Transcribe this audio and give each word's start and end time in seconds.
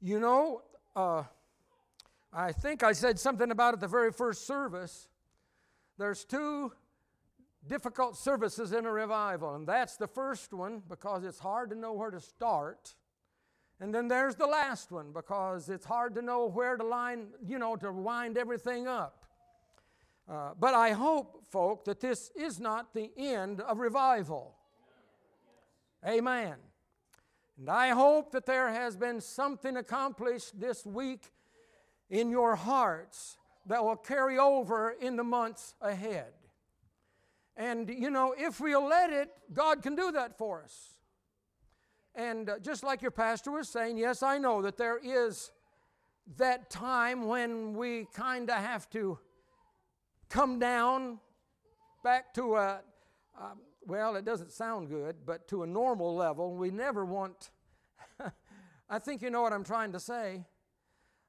You 0.00 0.18
know, 0.18 0.62
uh, 0.96 1.24
I 2.32 2.52
think 2.52 2.82
I 2.82 2.92
said 2.92 3.18
something 3.18 3.50
about 3.50 3.74
it 3.74 3.80
the 3.80 3.88
very 3.88 4.12
first 4.12 4.46
service. 4.46 5.08
There's 5.98 6.24
two 6.24 6.72
difficult 7.66 8.16
services 8.16 8.72
in 8.72 8.86
a 8.86 8.92
revival, 8.92 9.54
and 9.54 9.66
that's 9.66 9.96
the 9.96 10.06
first 10.06 10.54
one 10.54 10.82
because 10.88 11.24
it's 11.24 11.38
hard 11.38 11.68
to 11.70 11.76
know 11.76 11.92
where 11.92 12.10
to 12.10 12.20
start. 12.20 12.94
And 13.80 13.94
then 13.94 14.08
there's 14.08 14.36
the 14.36 14.46
last 14.46 14.90
one 14.90 15.12
because 15.12 15.68
it's 15.68 15.84
hard 15.84 16.14
to 16.14 16.22
know 16.22 16.46
where 16.46 16.76
to 16.76 16.84
line, 16.84 17.28
you 17.46 17.58
know, 17.58 17.76
to 17.76 17.92
wind 17.92 18.38
everything 18.38 18.86
up. 18.86 19.26
Uh, 20.26 20.52
but 20.58 20.74
I 20.74 20.92
hope, 20.92 21.44
folk, 21.50 21.84
that 21.86 22.00
this 22.00 22.30
is 22.36 22.60
not 22.60 22.94
the 22.94 23.10
end 23.16 23.60
of 23.60 23.78
revival. 23.78 24.54
Amen. 26.06 26.54
And 27.60 27.68
I 27.68 27.90
hope 27.90 28.32
that 28.32 28.46
there 28.46 28.72
has 28.72 28.96
been 28.96 29.20
something 29.20 29.76
accomplished 29.76 30.58
this 30.58 30.86
week 30.86 31.30
in 32.08 32.30
your 32.30 32.56
hearts 32.56 33.36
that 33.66 33.84
will 33.84 33.96
carry 33.96 34.38
over 34.38 34.92
in 34.98 35.16
the 35.16 35.24
months 35.24 35.74
ahead. 35.82 36.32
And 37.58 37.90
you 37.90 38.10
know, 38.10 38.34
if 38.36 38.60
we'll 38.60 38.88
let 38.88 39.12
it, 39.12 39.28
God 39.52 39.82
can 39.82 39.94
do 39.94 40.10
that 40.12 40.38
for 40.38 40.62
us. 40.62 40.94
And 42.14 42.48
uh, 42.48 42.58
just 42.60 42.82
like 42.82 43.02
your 43.02 43.10
pastor 43.10 43.50
was 43.50 43.68
saying, 43.68 43.98
yes, 43.98 44.22
I 44.22 44.38
know 44.38 44.62
that 44.62 44.78
there 44.78 44.98
is 44.98 45.52
that 46.38 46.70
time 46.70 47.26
when 47.26 47.74
we 47.74 48.06
kind 48.14 48.48
of 48.48 48.56
have 48.56 48.88
to 48.90 49.18
come 50.30 50.58
down 50.58 51.18
back 52.02 52.32
to 52.34 52.56
a, 52.56 52.80
um, 53.38 53.58
well, 53.86 54.16
it 54.16 54.24
doesn't 54.24 54.52
sound 54.52 54.88
good, 54.88 55.16
but 55.24 55.48
to 55.48 55.62
a 55.62 55.66
normal 55.66 56.14
level. 56.14 56.54
We 56.54 56.70
never 56.70 57.04
want, 57.04 57.50
I 58.90 58.98
think 58.98 59.22
you 59.22 59.30
know 59.30 59.42
what 59.42 59.52
I'm 59.52 59.64
trying 59.64 59.92
to 59.92 60.00
say. 60.00 60.44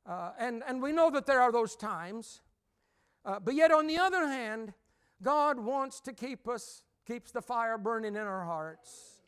Uh, 0.05 0.31
and, 0.39 0.63
and 0.67 0.81
we 0.81 0.91
know 0.91 1.09
that 1.11 1.25
there 1.25 1.41
are 1.41 1.51
those 1.51 1.75
times. 1.75 2.41
Uh, 3.23 3.39
but 3.39 3.53
yet, 3.53 3.71
on 3.71 3.87
the 3.87 3.97
other 3.97 4.27
hand, 4.27 4.73
God 5.21 5.59
wants 5.59 6.01
to 6.01 6.13
keep 6.13 6.47
us, 6.47 6.81
keeps 7.05 7.31
the 7.31 7.41
fire 7.41 7.77
burning 7.77 8.15
in 8.15 8.21
our 8.21 8.45
hearts. 8.45 9.19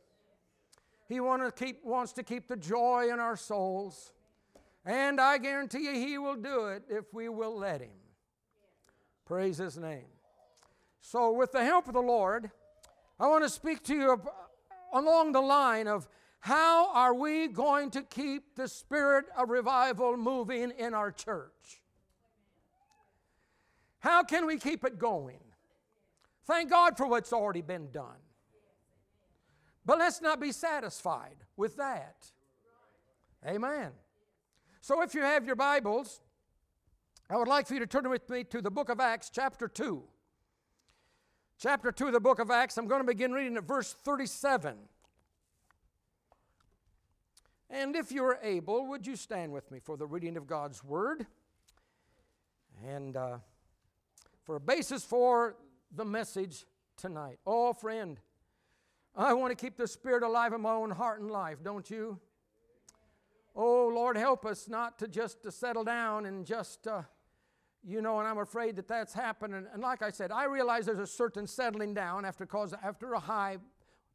He 1.08 1.19
want 1.19 1.43
to 1.43 1.65
keep, 1.65 1.85
wants 1.85 2.13
to 2.13 2.23
keep 2.23 2.47
the 2.47 2.55
joy 2.55 3.09
in 3.11 3.19
our 3.19 3.37
souls. 3.37 4.13
And 4.85 5.21
I 5.21 5.37
guarantee 5.37 5.85
you, 5.85 5.93
He 5.93 6.17
will 6.17 6.35
do 6.35 6.67
it 6.67 6.83
if 6.89 7.13
we 7.13 7.30
will 7.30 7.58
let 7.58 7.81
Him. 7.81 7.91
Praise 9.25 9.58
His 9.58 9.77
name. 9.77 10.08
So, 11.02 11.31
with 11.31 11.52
the 11.52 11.63
help 11.63 11.87
of 11.87 11.93
the 11.93 12.02
Lord, 12.02 12.49
I 13.23 13.27
want 13.27 13.45
to 13.45 13.49
speak 13.49 13.83
to 13.83 13.95
you 13.95 14.21
along 14.91 15.31
the 15.31 15.39
line 15.39 15.88
of 15.88 16.09
how 16.41 16.91
are 16.93 17.13
we 17.13 17.47
going 17.47 17.89
to 17.91 18.02
keep 18.02 18.55
the 18.55 18.67
spirit 18.67 19.27
of 19.38 19.49
revival 19.49 20.17
moving 20.17 20.73
in 20.77 20.93
our 20.93 21.09
church? 21.09 21.81
How 23.99 24.23
can 24.23 24.45
we 24.45 24.57
keep 24.57 24.83
it 24.83 24.99
going? 24.99 25.39
Thank 26.45 26.69
God 26.69 26.97
for 26.97 27.07
what's 27.07 27.31
already 27.31 27.61
been 27.61 27.91
done. 27.91 28.19
But 29.85 29.99
let's 29.99 30.21
not 30.21 30.41
be 30.41 30.52
satisfied 30.52 31.37
with 31.55 31.77
that. 31.77 32.30
Amen. 33.47 33.91
So 34.81 35.02
if 35.02 35.15
you 35.15 35.21
have 35.21 35.45
your 35.45 35.55
Bibles, 35.55 36.19
I 37.30 37.37
would 37.37 37.47
like 37.47 37.67
for 37.67 37.75
you 37.75 37.80
to 37.80 37.87
turn 37.87 38.09
with 38.09 38.30
me 38.30 38.43
to 38.43 38.61
the 38.61 38.69
book 38.69 38.89
of 38.89 38.99
Acts, 38.99 39.30
chapter 39.33 39.69
2. 39.69 40.03
Chapter 41.59 41.91
2 41.91 42.07
of 42.07 42.13
the 42.13 42.19
book 42.19 42.39
of 42.39 42.51
Acts, 42.51 42.77
I'm 42.77 42.87
going 42.87 43.01
to 43.01 43.07
begin 43.07 43.31
reading 43.31 43.55
at 43.55 43.63
verse 43.63 43.93
37. 43.93 44.75
And 47.69 47.95
if 47.95 48.11
you're 48.11 48.37
able, 48.43 48.87
would 48.87 49.07
you 49.07 49.15
stand 49.15 49.51
with 49.51 49.71
me 49.71 49.79
for 49.79 49.95
the 49.95 50.05
reading 50.05 50.37
of 50.37 50.45
God's 50.45 50.83
Word? 50.83 51.25
And 52.85 53.15
uh, 53.15 53.37
for 54.43 54.57
a 54.57 54.59
basis 54.59 55.03
for 55.03 55.55
the 55.95 56.03
message 56.03 56.65
tonight. 56.97 57.39
Oh, 57.47 57.71
friend, 57.71 58.19
I 59.15 59.33
want 59.33 59.58
to 59.58 59.65
keep 59.65 59.77
the 59.77 59.87
Spirit 59.87 60.23
alive 60.23 60.53
in 60.53 60.61
my 60.61 60.73
own 60.73 60.92
heart 60.92 61.21
and 61.21 61.31
life, 61.31 61.63
don't 61.63 61.89
you? 61.89 62.19
Oh, 63.55 63.87
Lord, 63.87 64.17
help 64.17 64.45
us 64.45 64.67
not 64.67 64.99
to 64.99 65.08
just 65.08 65.43
to 65.43 65.52
settle 65.52 65.83
down 65.83 66.25
and 66.25 66.45
just, 66.45 66.87
uh, 66.87 67.03
you 67.86 68.02
know, 68.02 68.20
and 68.20 68.27
I'm 68.27 68.38
afraid 68.38 68.77
that 68.77 68.88
that's 68.88 69.14
happening. 69.14 69.66
And 69.73 69.82
like 69.82 70.02
I 70.02 70.10
said, 70.10 70.32
I 70.32 70.45
realize 70.45 70.86
there's 70.86 70.99
a 70.99 71.08
certain 71.08 71.45
settling 71.45 71.94
down 71.94 72.23
after, 72.23 72.45
cause, 72.45 72.73
after 72.82 73.14
a 73.14 73.20
high. 73.20 73.58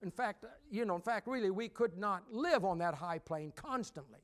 In 0.03 0.11
fact, 0.11 0.45
you 0.71 0.85
know, 0.85 0.97
in 0.97 1.03
fact, 1.03 1.27
really, 1.27 1.51
we 1.51 1.69
could 1.69 1.99
not 1.99 2.25
live 2.33 2.65
on 2.65 2.79
that 2.79 2.95
high 2.95 3.19
plane 3.19 3.53
constantly. 3.55 4.21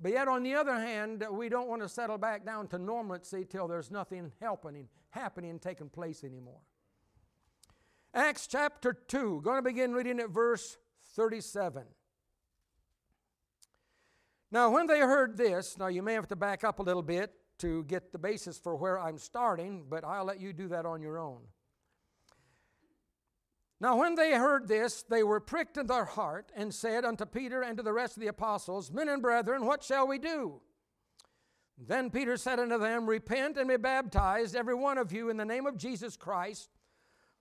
But 0.00 0.12
yet, 0.12 0.26
on 0.26 0.42
the 0.42 0.54
other 0.54 0.74
hand, 0.74 1.24
we 1.30 1.48
don't 1.48 1.68
want 1.68 1.82
to 1.82 1.88
settle 1.88 2.18
back 2.18 2.44
down 2.44 2.66
to 2.68 2.78
normalcy 2.78 3.44
till 3.44 3.68
there's 3.68 3.90
nothing 3.90 4.32
helping, 4.40 4.88
happening, 5.10 5.60
taking 5.60 5.88
place 5.88 6.24
anymore. 6.24 6.60
Acts 8.12 8.48
chapter 8.48 8.92
2, 8.92 9.40
going 9.44 9.58
to 9.58 9.62
begin 9.62 9.92
reading 9.92 10.18
at 10.18 10.30
verse 10.30 10.76
37. 11.14 11.84
Now, 14.50 14.70
when 14.70 14.88
they 14.88 14.98
heard 14.98 15.36
this, 15.36 15.78
now 15.78 15.86
you 15.86 16.02
may 16.02 16.14
have 16.14 16.28
to 16.28 16.36
back 16.36 16.64
up 16.64 16.80
a 16.80 16.82
little 16.82 17.02
bit 17.02 17.32
to 17.62 17.82
get 17.84 18.12
the 18.12 18.18
basis 18.18 18.58
for 18.58 18.76
where 18.76 19.00
I'm 19.00 19.18
starting, 19.18 19.86
but 19.88 20.04
I'll 20.04 20.24
let 20.24 20.40
you 20.40 20.52
do 20.52 20.68
that 20.68 20.86
on 20.86 21.02
your 21.02 21.18
own. 21.18 21.40
Now, 23.80 23.96
when 23.96 24.14
they 24.14 24.32
heard 24.32 24.68
this, 24.68 25.02
they 25.02 25.24
were 25.24 25.40
pricked 25.40 25.76
in 25.76 25.88
their 25.88 26.04
heart 26.04 26.52
and 26.54 26.72
said 26.72 27.04
unto 27.04 27.26
Peter 27.26 27.62
and 27.62 27.76
to 27.78 27.82
the 27.82 27.92
rest 27.92 28.16
of 28.16 28.20
the 28.20 28.28
apostles, 28.28 28.92
Men 28.92 29.08
and 29.08 29.20
brethren, 29.20 29.66
what 29.66 29.82
shall 29.82 30.06
we 30.06 30.18
do? 30.18 30.60
Then 31.76 32.10
Peter 32.10 32.36
said 32.36 32.60
unto 32.60 32.78
them, 32.78 33.08
Repent 33.08 33.56
and 33.56 33.68
be 33.68 33.76
baptized, 33.76 34.54
every 34.54 34.74
one 34.74 34.98
of 34.98 35.10
you, 35.12 35.30
in 35.30 35.36
the 35.36 35.44
name 35.44 35.66
of 35.66 35.76
Jesus 35.76 36.16
Christ 36.16 36.70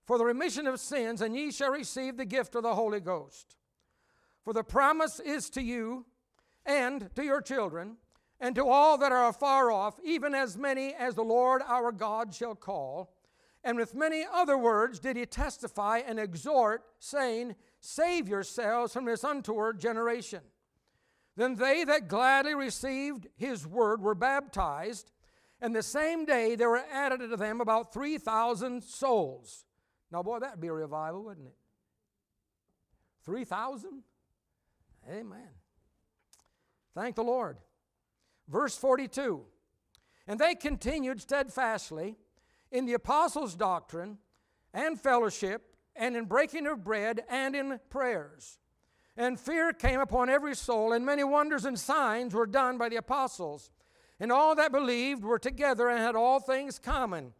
for 0.05 0.17
the 0.17 0.25
remission 0.25 0.67
of 0.67 0.79
sins, 0.79 1.21
and 1.21 1.35
ye 1.35 1.51
shall 1.51 1.71
receive 1.71 2.17
the 2.17 2.25
gift 2.25 2.55
of 2.55 2.63
the 2.63 2.75
Holy 2.75 2.99
Ghost. 2.99 3.55
For 4.43 4.53
the 4.53 4.63
promise 4.63 5.19
is 5.19 5.49
to 5.51 5.61
you 5.61 6.05
and 6.65 7.13
to 7.15 7.23
your 7.23 7.41
children, 7.41 7.97
and 8.41 8.55
to 8.55 8.65
all 8.65 8.97
that 8.97 9.11
are 9.11 9.29
afar 9.29 9.71
off, 9.71 9.99
even 10.03 10.33
as 10.33 10.57
many 10.57 10.95
as 10.95 11.13
the 11.13 11.23
Lord 11.23 11.61
our 11.67 11.91
God 11.91 12.33
shall 12.33 12.55
call. 12.55 13.13
And 13.63 13.77
with 13.77 13.93
many 13.93 14.25
other 14.33 14.57
words 14.57 14.99
did 14.99 15.15
he 15.15 15.27
testify 15.27 15.99
and 15.99 16.19
exhort, 16.19 16.83
saying, 16.99 17.55
Save 17.79 18.27
yourselves 18.27 18.93
from 18.93 19.05
this 19.05 19.23
untoward 19.23 19.79
generation. 19.79 20.41
Then 21.37 21.55
they 21.55 21.83
that 21.83 22.07
gladly 22.07 22.55
received 22.55 23.27
his 23.35 23.65
word 23.67 24.01
were 24.01 24.15
baptized, 24.15 25.11
and 25.61 25.75
the 25.75 25.83
same 25.83 26.25
day 26.25 26.55
there 26.55 26.69
were 26.69 26.83
added 26.91 27.19
to 27.19 27.37
them 27.37 27.61
about 27.61 27.93
3,000 27.93 28.83
souls. 28.83 29.65
Now, 30.11 30.23
boy, 30.23 30.39
that'd 30.39 30.59
be 30.59 30.67
a 30.67 30.73
revival, 30.73 31.23
wouldn't 31.23 31.47
it? 31.47 31.55
3,000? 33.23 34.01
Amen. 35.09 35.49
Thank 36.95 37.15
the 37.15 37.23
Lord. 37.23 37.57
Verse 38.51 38.75
42 38.75 39.41
And 40.27 40.39
they 40.39 40.55
continued 40.55 41.21
steadfastly 41.21 42.17
in 42.71 42.85
the 42.85 42.93
apostles' 42.93 43.55
doctrine 43.55 44.17
and 44.73 44.99
fellowship, 44.99 45.75
and 45.95 46.15
in 46.15 46.25
breaking 46.25 46.67
of 46.67 46.83
bread, 46.83 47.21
and 47.29 47.55
in 47.55 47.79
prayers. 47.89 48.59
And 49.17 49.39
fear 49.39 49.73
came 49.73 49.99
upon 49.99 50.29
every 50.29 50.55
soul, 50.55 50.93
and 50.93 51.05
many 51.05 51.23
wonders 51.23 51.65
and 51.65 51.77
signs 51.77 52.33
were 52.33 52.45
done 52.45 52.77
by 52.77 52.87
the 52.87 52.95
apostles. 52.95 53.71
And 54.19 54.31
all 54.31 54.55
that 54.55 54.71
believed 54.71 55.23
were 55.23 55.39
together 55.39 55.89
and 55.89 55.99
had 55.99 56.15
all 56.15 56.39
things 56.39 56.79
common 56.79 57.33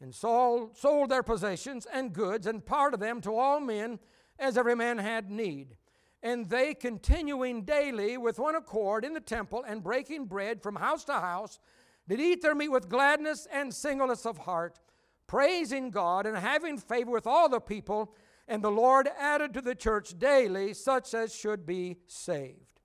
and 0.00 0.14
sold, 0.14 0.76
sold 0.76 1.10
their 1.10 1.22
possessions 1.22 1.86
and 1.92 2.12
goods 2.12 2.46
and 2.46 2.64
parted 2.64 3.00
them 3.00 3.20
to 3.22 3.34
all 3.34 3.60
men 3.60 3.98
as 4.38 4.56
every 4.56 4.76
man 4.76 4.98
had 4.98 5.30
need. 5.30 5.76
And 6.22 6.48
they, 6.48 6.74
continuing 6.74 7.62
daily 7.62 8.16
with 8.16 8.38
one 8.38 8.56
accord 8.56 9.04
in 9.04 9.14
the 9.14 9.20
temple 9.20 9.64
and 9.66 9.82
breaking 9.82 10.26
bread 10.26 10.62
from 10.62 10.76
house 10.76 11.04
to 11.04 11.14
house, 11.14 11.60
did 12.08 12.20
eat 12.20 12.42
their 12.42 12.54
meat 12.54 12.70
with 12.70 12.88
gladness 12.88 13.46
and 13.52 13.72
singleness 13.72 14.26
of 14.26 14.38
heart, 14.38 14.80
praising 15.26 15.90
God 15.90 16.26
and 16.26 16.36
having 16.36 16.78
favor 16.78 17.10
with 17.10 17.26
all 17.26 17.48
the 17.48 17.60
people. 17.60 18.14
And 18.48 18.64
the 18.64 18.70
Lord 18.70 19.08
added 19.18 19.52
to 19.54 19.60
the 19.60 19.74
church 19.74 20.18
daily 20.18 20.74
such 20.74 21.14
as 21.14 21.34
should 21.34 21.66
be 21.66 21.98
saved. 22.06 22.80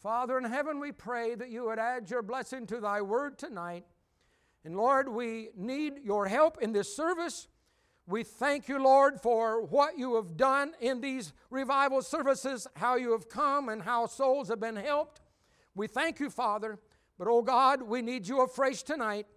Father 0.00 0.38
in 0.38 0.44
heaven, 0.44 0.80
we 0.80 0.92
pray 0.92 1.34
that 1.34 1.50
you 1.50 1.64
would 1.66 1.78
add 1.78 2.08
your 2.08 2.22
blessing 2.22 2.66
to 2.68 2.80
thy 2.80 3.02
word 3.02 3.38
tonight. 3.38 3.84
And 4.64 4.76
Lord, 4.76 5.08
we 5.08 5.50
need 5.54 5.98
your 6.02 6.26
help 6.26 6.58
in 6.62 6.72
this 6.72 6.94
service. 6.94 7.48
We 8.10 8.24
thank 8.24 8.68
you, 8.68 8.82
Lord, 8.82 9.20
for 9.20 9.62
what 9.62 9.96
you 9.96 10.16
have 10.16 10.36
done 10.36 10.72
in 10.80 11.00
these 11.00 11.32
revival 11.48 12.02
services, 12.02 12.66
how 12.74 12.96
you 12.96 13.12
have 13.12 13.28
come 13.28 13.68
and 13.68 13.80
how 13.80 14.06
souls 14.06 14.48
have 14.48 14.58
been 14.58 14.74
helped. 14.74 15.20
We 15.76 15.86
thank 15.86 16.18
you, 16.18 16.28
Father. 16.28 16.80
But, 17.18 17.28
oh 17.28 17.40
God, 17.40 17.82
we 17.82 18.02
need 18.02 18.26
you 18.26 18.40
afresh 18.40 18.82
tonight. 18.82 19.28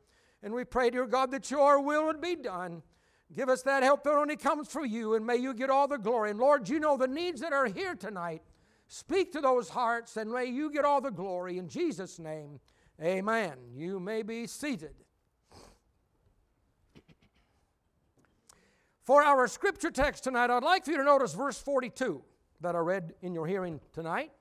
And 0.41 0.55
we 0.55 0.63
pray, 0.63 0.89
dear 0.89 1.05
God, 1.05 1.29
that 1.31 1.51
your 1.51 1.81
will 1.81 2.07
would 2.07 2.19
be 2.19 2.35
done. 2.35 2.81
Give 3.31 3.47
us 3.47 3.61
that 3.61 3.83
help 3.83 4.03
that 4.05 4.15
only 4.15 4.37
comes 4.37 4.69
from 4.69 4.87
you, 4.87 5.13
and 5.13 5.25
may 5.25 5.37
you 5.37 5.53
get 5.53 5.69
all 5.69 5.87
the 5.87 5.97
glory. 5.97 6.31
And 6.31 6.39
Lord, 6.39 6.67
you 6.67 6.79
know 6.79 6.97
the 6.97 7.07
needs 7.07 7.41
that 7.41 7.53
are 7.53 7.67
here 7.67 7.93
tonight. 7.93 8.41
speak 8.87 9.31
to 9.33 9.41
those 9.41 9.69
hearts, 9.69 10.17
and 10.17 10.31
may 10.31 10.45
you 10.45 10.71
get 10.71 10.85
all 10.85 11.01
the 11.01 11.11
glory 11.11 11.57
in 11.57 11.67
Jesus' 11.67 12.19
name. 12.19 12.59
Amen. 13.01 13.53
You 13.75 13.99
may 13.99 14.23
be 14.23 14.47
seated. 14.47 14.95
For 19.05 19.21
our 19.21 19.47
scripture 19.47 19.91
text 19.91 20.23
tonight, 20.23 20.49
I'd 20.49 20.63
like 20.63 20.85
for 20.85 20.91
you 20.91 20.97
to 20.97 21.03
notice 21.03 21.33
verse 21.33 21.59
42 21.59 22.23
that 22.61 22.75
I 22.75 22.79
read 22.79 23.13
in 23.21 23.33
your 23.33 23.45
hearing 23.45 23.81
tonight 23.91 24.31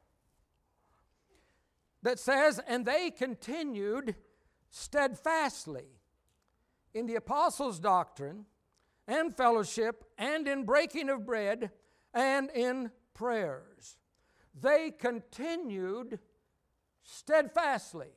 that 2.03 2.21
says, 2.21 2.61
And 2.69 2.87
they 2.87 3.11
continued 3.11 4.15
steadfastly 4.71 5.87
in 6.95 7.07
the 7.07 7.17
apostles' 7.17 7.81
doctrine 7.81 8.45
and 9.09 9.37
fellowship 9.37 10.05
and 10.17 10.47
in 10.47 10.65
breaking 10.65 11.11
of 11.11 11.27
bread 11.27 11.73
and 12.15 12.49
in 12.51 12.93
prayers. 13.15 13.97
They 14.61 14.93
continued 14.97 16.21
steadfastly. 17.03 18.11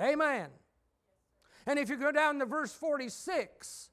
Amen. 0.00 0.48
And 1.66 1.78
if 1.78 1.88
you 1.88 1.96
go 1.96 2.10
down 2.10 2.40
to 2.40 2.46
verse 2.46 2.72
46, 2.72 3.90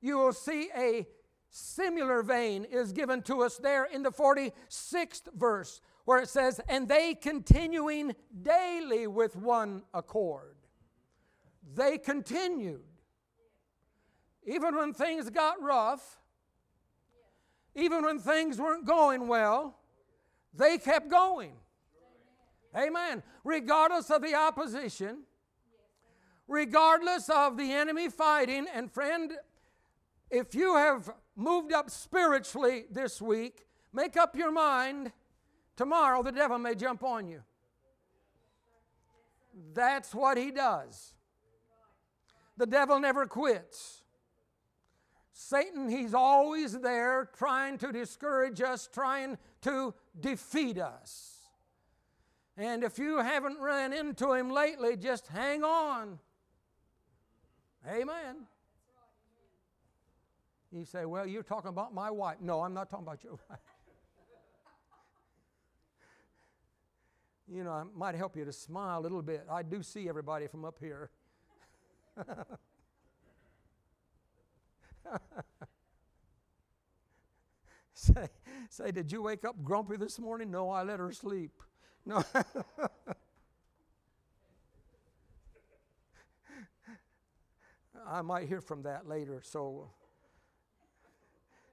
you 0.00 0.18
will 0.18 0.32
see 0.32 0.70
a 0.76 1.06
similar 1.50 2.22
vein 2.22 2.64
is 2.64 2.92
given 2.92 3.22
to 3.22 3.42
us 3.42 3.56
there 3.56 3.84
in 3.84 4.02
the 4.02 4.10
46th 4.10 5.32
verse 5.34 5.80
where 6.04 6.20
it 6.20 6.28
says, 6.28 6.60
And 6.68 6.88
they 6.88 7.14
continuing 7.14 8.14
daily 8.42 9.06
with 9.06 9.36
one 9.36 9.82
accord. 9.92 10.56
They 11.74 11.98
continued. 11.98 12.82
Even 14.46 14.74
when 14.74 14.94
things 14.94 15.28
got 15.28 15.60
rough, 15.62 16.18
even 17.74 18.04
when 18.04 18.18
things 18.18 18.58
weren't 18.58 18.86
going 18.86 19.28
well, 19.28 19.78
they 20.54 20.78
kept 20.78 21.10
going. 21.10 21.52
Amen. 22.76 23.22
Regardless 23.44 24.10
of 24.10 24.22
the 24.22 24.34
opposition, 24.34 25.24
regardless 26.46 27.28
of 27.28 27.56
the 27.56 27.72
enemy 27.72 28.08
fighting, 28.08 28.66
and 28.74 28.90
friend, 28.90 29.32
if 30.30 30.54
you 30.54 30.76
have 30.76 31.10
moved 31.36 31.72
up 31.72 31.90
spiritually 31.90 32.84
this 32.90 33.20
week, 33.20 33.66
make 33.92 34.16
up 34.16 34.36
your 34.36 34.52
mind 34.52 35.12
tomorrow 35.76 36.22
the 36.22 36.32
devil 36.32 36.58
may 36.58 36.74
jump 36.74 37.02
on 37.02 37.28
you. 37.28 37.42
That's 39.74 40.14
what 40.14 40.36
he 40.36 40.50
does. 40.50 41.14
The 42.56 42.66
devil 42.66 42.98
never 43.00 43.26
quits. 43.26 44.02
Satan, 45.32 45.88
he's 45.88 46.14
always 46.14 46.72
there 46.80 47.30
trying 47.36 47.78
to 47.78 47.92
discourage 47.92 48.60
us, 48.60 48.88
trying 48.92 49.38
to 49.62 49.94
defeat 50.18 50.78
us. 50.78 51.38
And 52.56 52.82
if 52.82 52.98
you 52.98 53.18
haven't 53.18 53.60
run 53.60 53.92
into 53.92 54.32
him 54.32 54.50
lately, 54.50 54.96
just 54.96 55.28
hang 55.28 55.62
on. 55.62 56.18
Amen. 57.88 58.48
You 60.72 60.84
say, 60.84 61.04
Well, 61.06 61.26
you're 61.26 61.42
talking 61.42 61.70
about 61.70 61.94
my 61.94 62.10
wife. 62.10 62.36
No, 62.40 62.60
I'm 62.60 62.74
not 62.74 62.90
talking 62.90 63.06
about 63.06 63.24
your 63.24 63.32
wife. 63.50 63.58
you 67.50 67.64
know, 67.64 67.70
I 67.70 67.84
might 67.96 68.14
help 68.14 68.36
you 68.36 68.44
to 68.44 68.52
smile 68.52 69.00
a 69.00 69.02
little 69.02 69.22
bit. 69.22 69.46
I 69.50 69.62
do 69.62 69.82
see 69.82 70.06
everybody 70.08 70.46
from 70.46 70.66
up 70.66 70.76
here. 70.80 71.10
say, 77.94 78.28
say, 78.68 78.90
did 78.90 79.10
you 79.10 79.22
wake 79.22 79.46
up 79.46 79.56
grumpy 79.64 79.96
this 79.96 80.18
morning? 80.18 80.50
No, 80.50 80.68
I 80.68 80.82
let 80.82 80.98
her 80.98 81.10
sleep. 81.12 81.62
No. 82.04 82.22
I 88.06 88.22
might 88.22 88.48
hear 88.48 88.60
from 88.60 88.82
that 88.82 89.08
later, 89.08 89.40
so. 89.42 89.90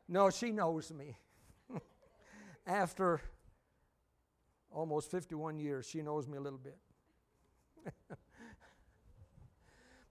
No, 0.08 0.30
she 0.30 0.52
knows 0.52 0.92
me. 0.92 1.18
After 2.68 3.22
almost 4.72 5.10
51 5.10 5.58
years, 5.58 5.88
she 5.88 6.02
knows 6.02 6.28
me 6.28 6.38
a 6.38 6.42
little 6.42 6.60
bit. 6.60 6.78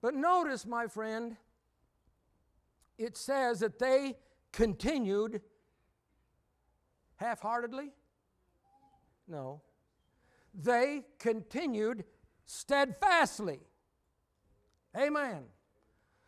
but 0.01 0.13
notice, 0.13 0.65
my 0.65 0.87
friend, 0.87 1.37
it 2.97 3.17
says 3.17 3.59
that 3.59 3.79
they 3.79 4.17
continued 4.51 5.41
half 7.15 7.41
heartedly? 7.41 7.91
No. 9.27 9.61
They 10.53 11.03
continued 11.19 12.05
steadfastly. 12.45 13.59
Amen. 14.95 15.43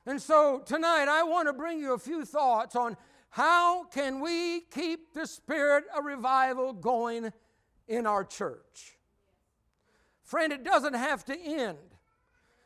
And 0.05 0.21
so 0.21 0.61
tonight 0.65 1.07
I 1.09 1.23
want 1.23 1.47
to 1.47 1.53
bring 1.53 1.79
you 1.79 1.93
a 1.93 1.97
few 1.97 2.25
thoughts 2.25 2.75
on 2.75 2.97
how 3.37 3.83
can 3.83 4.19
we 4.19 4.61
keep 4.61 5.13
the 5.13 5.27
spirit 5.27 5.83
of 5.95 6.05
revival 6.05 6.73
going 6.73 7.31
in 7.87 8.07
our 8.07 8.23
church. 8.23 8.97
Friend, 10.23 10.51
it 10.51 10.63
doesn't 10.63 10.95
have 10.95 11.23
to 11.25 11.39
end. 11.39 11.77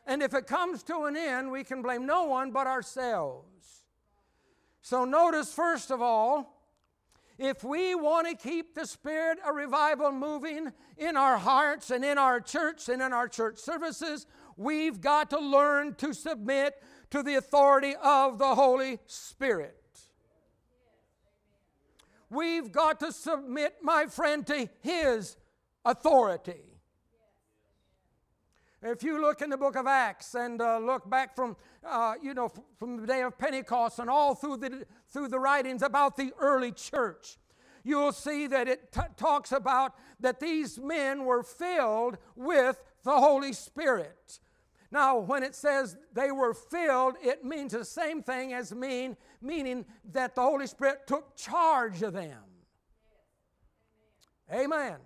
And 0.06 0.22
if 0.22 0.32
it 0.32 0.46
comes 0.46 0.82
to 0.84 1.04
an 1.04 1.14
end, 1.14 1.50
we 1.50 1.62
can 1.62 1.82
blame 1.82 2.06
no 2.06 2.24
one 2.24 2.52
but 2.52 2.66
ourselves. 2.66 3.84
So 4.80 5.04
notice, 5.04 5.52
first 5.52 5.90
of 5.90 6.00
all, 6.00 6.58
if 7.36 7.62
we 7.62 7.94
want 7.94 8.26
to 8.28 8.34
keep 8.34 8.74
the 8.74 8.86
spirit 8.86 9.40
of 9.46 9.54
revival 9.54 10.10
moving 10.10 10.72
in 10.96 11.18
our 11.18 11.36
hearts 11.36 11.90
and 11.90 12.02
in 12.02 12.16
our 12.16 12.40
church 12.40 12.88
and 12.88 13.02
in 13.02 13.12
our 13.12 13.28
church 13.28 13.58
services, 13.58 14.26
we've 14.56 15.02
got 15.02 15.28
to 15.28 15.38
learn 15.38 15.96
to 15.96 16.14
submit 16.14 16.82
to 17.10 17.22
the 17.22 17.34
authority 17.34 17.94
of 18.02 18.38
the 18.38 18.54
Holy 18.54 19.00
Spirit. 19.04 19.81
We've 22.32 22.72
got 22.72 22.98
to 23.00 23.12
submit, 23.12 23.74
my 23.82 24.06
friend, 24.06 24.46
to 24.46 24.66
His 24.80 25.36
authority. 25.84 26.80
If 28.80 29.02
you 29.02 29.20
look 29.20 29.42
in 29.42 29.50
the 29.50 29.58
book 29.58 29.76
of 29.76 29.86
Acts 29.86 30.34
and 30.34 30.58
uh, 30.60 30.78
look 30.78 31.08
back 31.10 31.36
from, 31.36 31.56
uh, 31.86 32.14
you 32.22 32.32
know, 32.32 32.50
from 32.78 33.02
the 33.02 33.06
day 33.06 33.20
of 33.20 33.36
Pentecost 33.36 33.98
and 33.98 34.08
all 34.08 34.34
through 34.34 34.56
the, 34.56 34.86
through 35.12 35.28
the 35.28 35.38
writings 35.38 35.82
about 35.82 36.16
the 36.16 36.32
early 36.40 36.72
church, 36.72 37.36
you 37.84 37.98
will 37.98 38.12
see 38.12 38.46
that 38.46 38.66
it 38.66 38.90
t- 38.92 39.00
talks 39.18 39.52
about 39.52 39.94
that 40.18 40.40
these 40.40 40.78
men 40.78 41.26
were 41.26 41.42
filled 41.42 42.16
with 42.34 42.82
the 43.04 43.12
Holy 43.12 43.52
Spirit. 43.52 44.40
Now, 44.92 45.16
when 45.16 45.42
it 45.42 45.54
says 45.54 45.96
they 46.12 46.30
were 46.30 46.52
filled, 46.52 47.14
it 47.22 47.44
means 47.44 47.72
the 47.72 47.84
same 47.84 48.22
thing 48.22 48.52
as 48.52 48.74
mean, 48.74 49.16
meaning 49.40 49.86
that 50.12 50.34
the 50.34 50.42
Holy 50.42 50.66
Spirit 50.66 51.06
took 51.06 51.34
charge 51.34 52.02
of 52.02 52.12
them. 52.12 52.38
Amen. 54.52 54.96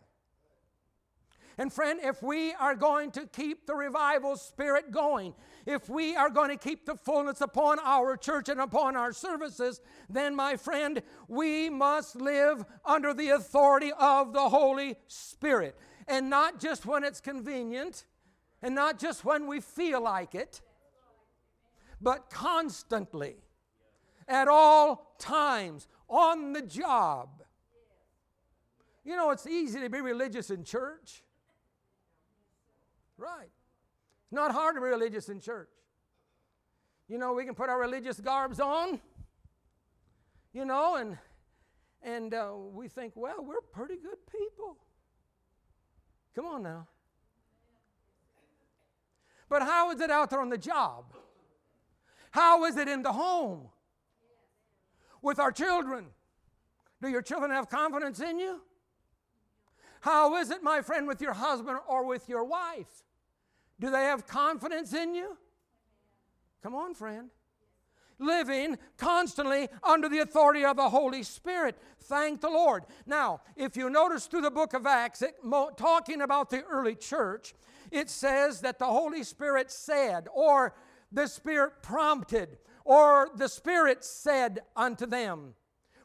And 1.57 1.73
friend, 1.73 2.01
if 2.03 2.21
we 2.21 2.53
are 2.55 2.75
going 2.75 3.13
to 3.13 3.27
keep 3.27 3.65
the 3.65 3.77
revival 3.77 4.37
spirit 4.37 4.91
going, 4.91 5.35
if 5.65 5.89
we 5.89 6.17
are 6.17 6.31
going 6.31 6.51
to 6.51 6.57
keep 6.57 6.85
the 6.85 6.97
fullness 6.97 7.41
upon 7.41 7.79
our 7.79 8.17
church 8.17 8.49
and 8.49 8.61
upon 8.61 8.97
our 8.97 9.13
services, 9.13 9.81
then, 10.11 10.35
my 10.35 10.57
friend, 10.57 11.01
we 11.29 11.71
must 11.71 12.17
live 12.17 12.65
under 12.85 13.15
the 13.15 13.31
authority 13.31 13.93
of 13.99 14.33
the 14.33 14.49
Holy 14.49 14.97
Spirit. 15.07 15.79
And 16.09 16.29
not 16.29 16.61
just 16.61 16.85
when 16.85 17.05
it's 17.05 17.21
convenient, 17.21 18.05
and 18.63 18.75
not 18.75 18.99
just 18.99 19.25
when 19.25 19.47
we 19.47 19.61
feel 19.61 20.03
like 20.03 20.35
it, 20.35 20.61
but 22.01 22.31
constantly, 22.31 23.37
at 24.29 24.49
all 24.49 25.15
times, 25.19 25.89
on 26.09 26.53
the 26.53 26.63
job. 26.63 27.43
You 29.05 29.17
know, 29.17 29.31
it's 29.31 29.47
easy 29.47 29.81
to 29.81 29.89
be 29.89 30.01
religious 30.01 30.51
in 30.51 30.65
church. 30.65 31.23
Right. 33.17 33.49
It's 34.25 34.33
not 34.33 34.53
hard 34.53 34.75
to 34.75 34.81
be 34.81 34.89
religious 34.89 35.29
in 35.29 35.41
church. 35.41 35.71
You 37.09 37.19
know, 37.19 37.33
we 37.33 37.45
can 37.45 37.55
put 37.55 37.71
our 37.71 37.79
religious 37.79 38.19
garbs 38.19 38.59
on, 38.59 39.01
you 40.53 40.65
know, 40.65 40.97
and 40.97 41.17
and 42.03 42.35
uh, 42.35 42.51
we 42.73 42.89
think, 42.89 43.13
well, 43.17 43.45
we're 43.45 43.61
pretty 43.73 43.97
good 43.97 44.19
people. 44.31 44.77
Come 46.35 46.47
on 46.47 46.63
now. 46.63 46.87
But 49.49 49.63
how 49.63 49.91
is 49.91 50.01
it 50.01 50.11
out 50.11 50.31
there 50.31 50.41
on 50.41 50.49
the 50.49 50.59
job? 50.59 51.05
How 52.31 52.65
is 52.65 52.77
it 52.77 52.89
in 52.89 53.03
the 53.03 53.13
home? 53.13 53.69
With 55.23 55.39
our 55.39 55.53
children? 55.53 56.07
Do 57.01 57.09
your 57.09 57.23
children 57.23 57.51
have 57.51 57.69
confidence 57.69 58.21
in 58.21 58.39
you? 58.39 58.61
How 60.01 60.37
is 60.37 60.51
it, 60.51 60.63
my 60.63 60.83
friend, 60.83 61.07
with 61.09 61.21
your 61.21 61.33
husband 61.33 61.79
or 61.89 62.07
with 62.07 62.29
your 62.29 62.45
wife? 62.45 63.03
Do 63.81 63.91
they 63.91 64.05
have 64.05 64.27
confidence 64.27 64.93
in 64.93 65.15
you? 65.15 65.37
Come 66.63 66.75
on, 66.75 66.95
friend. 66.95 67.31
Living 68.19 68.79
constantly 68.97 69.69
under 69.83 70.09
the 70.09 70.19
authority 70.19 70.65
of 70.65 70.77
the 70.77 70.89
Holy 70.89 71.23
Spirit. 71.23 71.77
Thank 72.05 72.41
the 72.41 72.49
Lord. 72.49 72.85
Now, 73.07 73.41
if 73.57 73.77
you 73.77 73.91
notice 73.91 74.27
through 74.27 74.43
the 74.43 74.51
book 74.51 74.75
of 74.75 74.87
Acts, 74.87 75.23
it, 75.23 75.35
talking 75.77 76.21
about 76.21 76.51
the 76.51 76.63
early 76.65 76.95
church, 76.95 77.55
it 77.91 78.11
says 78.11 78.61
that 78.63 78.79
the 78.79 78.87
Holy 78.87 79.23
Spirit 79.23 79.71
said, 79.71 80.29
or 80.35 80.75
the 81.13 81.27
Spirit 81.27 81.83
prompted, 81.83 82.59
or 82.85 83.31
the 83.37 83.49
Spirit 83.49 84.05
said 84.05 84.61
unto 84.75 85.07
them. 85.07 85.55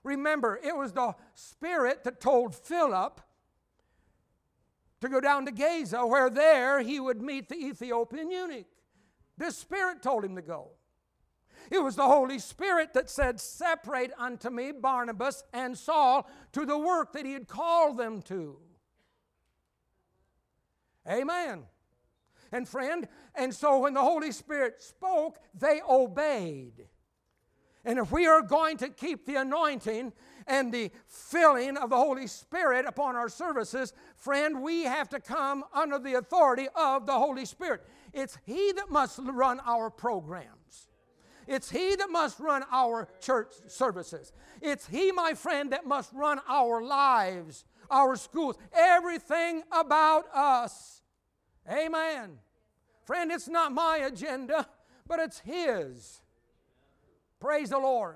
Remember, 0.04 0.60
it 0.64 0.76
was 0.76 0.94
the 0.94 1.14
Spirit 1.36 2.04
that 2.04 2.20
told 2.20 2.56
Philip 2.56 3.22
to 5.00 5.10
go 5.10 5.20
down 5.20 5.46
to 5.46 5.52
Gaza, 5.52 6.06
where 6.06 6.30
there 6.30 6.80
he 6.82 7.00
would 7.00 7.22
meet 7.22 7.50
the 7.50 7.56
Ethiopian 7.56 8.30
eunuch. 8.30 8.68
The 9.38 9.52
Spirit 9.52 10.02
told 10.04 10.24
him 10.24 10.36
to 10.36 10.42
go. 10.42 10.72
It 11.70 11.80
was 11.80 11.96
the 11.96 12.08
Holy 12.08 12.40
Spirit 12.40 12.94
that 12.94 13.10
said, 13.10 13.40
Separate 13.40 14.12
unto 14.18 14.50
me 14.50 14.72
Barnabas 14.72 15.44
and 15.54 15.78
Saul 15.78 16.30
to 16.54 16.66
the 16.66 16.78
work 16.78 17.14
that 17.14 17.26
he 17.26 17.34
had 17.34 17.48
called 17.48 17.98
them 17.98 18.22
to. 18.24 18.58
Amen. 21.10 21.64
And 22.52 22.68
friend, 22.68 23.08
and 23.36 23.54
so 23.54 23.80
when 23.80 23.94
the 23.94 24.02
Holy 24.02 24.32
Spirit 24.32 24.82
spoke, 24.82 25.40
they 25.58 25.82
obeyed. 25.88 26.88
And 27.84 27.98
if 27.98 28.12
we 28.12 28.28
are 28.28 28.42
going 28.42 28.78
to 28.78 28.90
keep 28.90 29.26
the 29.26 29.36
anointing 29.36 30.14
and 30.46 30.72
the 30.72 30.92
filling 31.08 31.78
of 31.78 31.90
the 31.90 31.96
Holy 31.96 32.28
Spirit 32.28 32.86
upon 32.86 33.16
our 33.16 33.30
services, 33.30 33.94
friend, 34.16 34.62
we 34.62 34.84
have 34.84 35.10
to 35.10 35.20
come 35.20 35.64
under 35.74 35.98
the 35.98 36.16
authority 36.16 36.68
of 36.76 37.06
the 37.06 37.14
Holy 37.14 37.46
Spirit. 37.46 37.84
It's 38.14 38.38
He 38.46 38.72
that 38.74 38.90
must 38.90 39.20
run 39.24 39.60
our 39.66 39.90
programs. 39.90 40.61
It's 41.52 41.70
He 41.70 41.98
that 41.98 42.10
must 42.10 42.40
run 42.40 42.64
our 42.72 43.10
church 43.20 43.52
services. 43.68 44.32
It's 44.62 44.88
He, 44.88 45.12
my 45.12 45.34
friend, 45.34 45.74
that 45.74 45.86
must 45.86 46.14
run 46.14 46.40
our 46.48 46.82
lives, 46.82 47.66
our 47.90 48.16
schools, 48.16 48.58
everything 48.72 49.64
about 49.70 50.34
us. 50.34 51.02
Amen. 51.70 52.38
Friend, 53.04 53.30
it's 53.34 53.50
not 53.50 53.74
my 53.74 53.98
agenda, 53.98 54.66
but 55.06 55.20
it's 55.20 55.40
His. 55.40 56.22
Praise 57.42 57.72
the 57.72 57.80
Lord. 57.80 58.16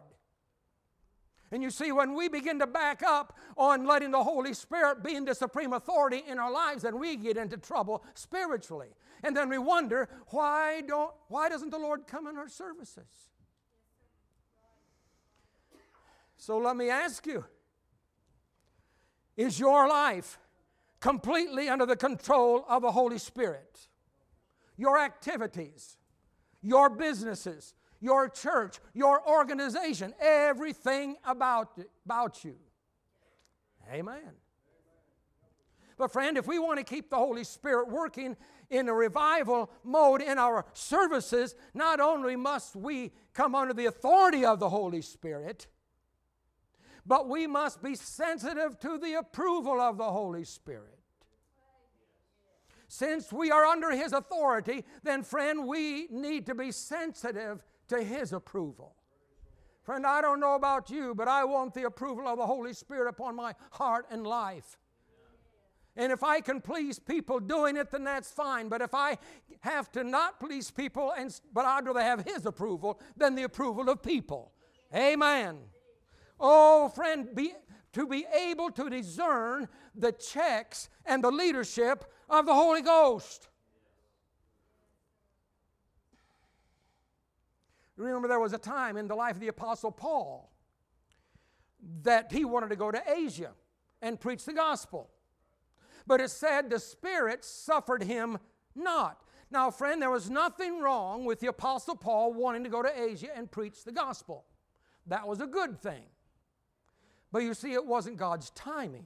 And 1.51 1.61
you 1.61 1.69
see, 1.69 1.91
when 1.91 2.15
we 2.15 2.27
begin 2.27 2.59
to 2.59 2.67
back 2.67 3.03
up 3.03 3.37
on 3.55 3.85
letting 3.85 4.11
the 4.11 4.23
Holy 4.23 4.53
Spirit 4.53 5.03
being 5.03 5.25
the 5.25 5.35
supreme 5.35 5.73
authority 5.73 6.23
in 6.27 6.39
our 6.39 6.51
lives, 6.51 6.83
then 6.83 6.99
we 6.99 7.15
get 7.15 7.37
into 7.37 7.57
trouble 7.57 8.03
spiritually. 8.15 8.89
And 9.23 9.37
then 9.37 9.49
we 9.49 9.57
wonder, 9.57 10.09
why, 10.29 10.81
don't, 10.81 11.13
why 11.27 11.49
doesn't 11.49 11.69
the 11.69 11.77
Lord 11.77 12.07
come 12.07 12.27
in 12.27 12.37
our 12.37 12.49
services? 12.49 13.29
So 16.37 16.57
let 16.57 16.75
me 16.75 16.89
ask 16.89 17.25
you 17.25 17.45
Is 19.37 19.59
your 19.59 19.87
life 19.87 20.39
completely 20.99 21.69
under 21.69 21.85
the 21.85 21.95
control 21.95 22.65
of 22.67 22.81
the 22.81 22.91
Holy 22.91 23.17
Spirit? 23.17 23.87
Your 24.77 24.99
activities, 24.99 25.97
your 26.61 26.89
businesses, 26.89 27.73
your 28.05 28.29
church, 28.29 28.79
your 28.93 29.27
organization, 29.27 30.13
everything 30.19 31.15
about, 31.25 31.79
about 32.05 32.45
you. 32.45 32.55
Amen. 33.91 34.31
But, 35.97 36.11
friend, 36.11 36.37
if 36.37 36.45
we 36.45 36.59
want 36.59 36.77
to 36.77 36.85
keep 36.85 37.09
the 37.09 37.15
Holy 37.15 37.43
Spirit 37.43 37.89
working 37.89 38.37
in 38.69 38.87
a 38.89 38.93
revival 38.93 39.71
mode 39.83 40.21
in 40.21 40.37
our 40.37 40.65
services, 40.73 41.55
not 41.73 41.99
only 41.99 42.35
must 42.35 42.75
we 42.75 43.11
come 43.33 43.55
under 43.55 43.73
the 43.73 43.87
authority 43.87 44.45
of 44.45 44.59
the 44.59 44.69
Holy 44.69 45.01
Spirit, 45.01 45.65
but 47.07 47.27
we 47.27 47.47
must 47.47 47.81
be 47.81 47.95
sensitive 47.95 48.79
to 48.81 48.99
the 48.99 49.15
approval 49.15 49.81
of 49.81 49.97
the 49.97 50.11
Holy 50.11 50.43
Spirit. 50.43 50.99
Since 52.87 53.33
we 53.33 53.49
are 53.49 53.65
under 53.65 53.91
His 53.91 54.13
authority, 54.13 54.85
then, 55.01 55.23
friend, 55.23 55.67
we 55.67 56.07
need 56.11 56.45
to 56.45 56.55
be 56.55 56.71
sensitive 56.71 57.63
to 57.89 58.03
His 58.03 58.33
approval. 58.33 58.95
Friend, 59.83 60.05
I 60.05 60.21
don't 60.21 60.39
know 60.39 60.55
about 60.55 60.89
you, 60.89 61.13
but 61.13 61.27
I 61.27 61.43
want 61.43 61.73
the 61.73 61.83
approval 61.83 62.27
of 62.27 62.37
the 62.37 62.45
Holy 62.45 62.73
Spirit 62.73 63.07
upon 63.07 63.35
my 63.35 63.53
heart 63.71 64.07
and 64.09 64.25
life. 64.25 64.77
And 65.95 66.11
if 66.11 66.23
I 66.23 66.41
can 66.41 66.59
please 66.59 66.99
people 66.99 67.39
doing 67.39 67.77
it, 67.77 67.91
then 67.91 68.03
that's 68.03 68.31
fine. 68.31 68.67
But 68.67 68.81
if 68.81 68.93
I 68.93 69.17
have 69.61 69.91
to 69.93 70.03
not 70.03 70.39
please 70.39 70.71
people, 70.71 71.13
and, 71.17 71.39
but 71.53 71.65
I'd 71.65 71.85
rather 71.85 72.01
have 72.01 72.25
His 72.25 72.45
approval 72.45 72.99
than 73.15 73.35
the 73.35 73.43
approval 73.43 73.89
of 73.89 74.01
people. 74.01 74.51
Amen. 74.93 75.59
Oh, 76.39 76.89
friend, 76.89 77.29
be, 77.33 77.53
to 77.93 78.07
be 78.07 78.25
able 78.35 78.71
to 78.71 78.89
discern 78.89 79.69
the 79.95 80.11
checks 80.11 80.89
and 81.05 81.23
the 81.23 81.31
leadership 81.31 82.05
of 82.29 82.45
the 82.45 82.53
Holy 82.53 82.81
Ghost. 82.81 83.47
Remember, 87.97 88.27
there 88.27 88.39
was 88.39 88.53
a 88.53 88.57
time 88.57 88.97
in 88.97 89.07
the 89.07 89.15
life 89.15 89.35
of 89.35 89.41
the 89.41 89.47
Apostle 89.47 89.91
Paul 89.91 90.51
that 92.03 92.31
he 92.31 92.45
wanted 92.45 92.69
to 92.69 92.75
go 92.75 92.91
to 92.91 93.01
Asia 93.09 93.51
and 94.01 94.19
preach 94.19 94.45
the 94.45 94.53
gospel. 94.53 95.09
But 96.07 96.21
it 96.21 96.29
said 96.29 96.69
the 96.69 96.79
Spirit 96.79 97.43
suffered 97.43 98.03
him 98.03 98.37
not. 98.75 99.21
Now, 99.49 99.71
friend, 99.71 100.01
there 100.01 100.09
was 100.09 100.29
nothing 100.29 100.81
wrong 100.81 101.25
with 101.25 101.39
the 101.39 101.47
Apostle 101.47 101.95
Paul 101.95 102.33
wanting 102.33 102.63
to 102.63 102.69
go 102.69 102.81
to 102.81 103.01
Asia 103.01 103.29
and 103.35 103.49
preach 103.49 103.83
the 103.83 103.91
gospel. 103.91 104.45
That 105.07 105.27
was 105.27 105.39
a 105.39 105.47
good 105.47 105.79
thing. 105.79 106.03
But 107.31 107.43
you 107.43 107.53
see, 107.53 107.73
it 107.73 107.85
wasn't 107.85 108.17
God's 108.17 108.49
timing. 108.51 109.05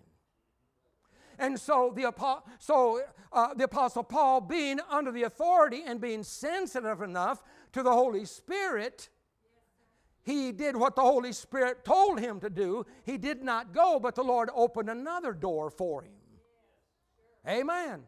And 1.40 1.60
so 1.60 1.94
the, 1.96 2.14
so, 2.60 3.02
uh, 3.32 3.54
the 3.54 3.64
Apostle 3.64 4.04
Paul, 4.04 4.42
being 4.42 4.80
under 4.90 5.12
the 5.12 5.24
authority 5.24 5.84
and 5.86 6.00
being 6.00 6.24
sensitive 6.24 7.02
enough 7.02 7.44
to 7.74 7.82
the 7.82 7.92
Holy 7.92 8.26
Spirit, 8.26 9.10
he 10.22 10.52
did 10.52 10.76
what 10.76 10.96
the 10.96 11.02
Holy 11.02 11.32
Spirit 11.32 11.86
told 11.86 12.20
him 12.20 12.40
to 12.42 12.50
do. 12.50 12.86
He 13.06 13.18
did 13.18 13.42
not 13.42 13.74
go, 13.74 14.00
but 14.00 14.16
the 14.16 14.24
Lord 14.24 14.50
opened 14.54 14.90
another 14.90 15.34
door 15.34 15.70
for 15.70 16.04
him. 16.04 16.12
Amen. 17.48 18.04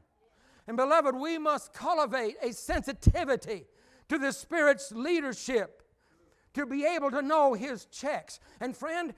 And 0.68 0.78
beloved, 0.78 1.16
we 1.16 1.38
must 1.38 1.74
cultivate 1.74 2.36
a 2.42 2.54
sensitivity 2.54 3.66
to 4.10 4.18
the 4.18 4.32
Spirit's 4.32 4.92
leadership 4.92 5.82
to 6.54 6.66
be 6.66 6.86
able 6.86 7.12
to 7.12 7.22
know 7.22 7.54
His 7.54 7.86
checks. 7.86 8.40
And 8.60 8.76
friend, 8.76 9.14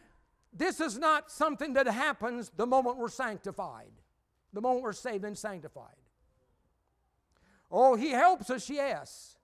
this 0.54 0.80
is 0.80 0.98
not 0.98 1.32
something 1.32 1.74
that 1.74 1.88
happens 1.88 2.52
the 2.56 2.68
moment 2.68 2.98
we're 2.98 3.10
sanctified, 3.10 3.92
the 4.54 4.62
moment 4.62 4.84
we're 4.84 4.94
saved 4.94 5.26
and 5.26 5.38
sanctified. 5.38 5.96
Oh, 7.72 7.96
He 7.96 8.10
helps 8.10 8.50
us, 8.50 8.70
yes. 8.70 9.38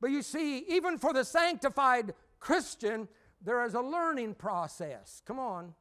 But 0.00 0.10
you 0.10 0.22
see, 0.22 0.58
even 0.68 0.98
for 0.98 1.12
the 1.12 1.24
sanctified 1.24 2.14
Christian, 2.40 3.08
there 3.42 3.64
is 3.64 3.74
a 3.74 3.80
learning 3.80 4.34
process. 4.34 5.22
Come 5.24 5.38
on. 5.38 5.74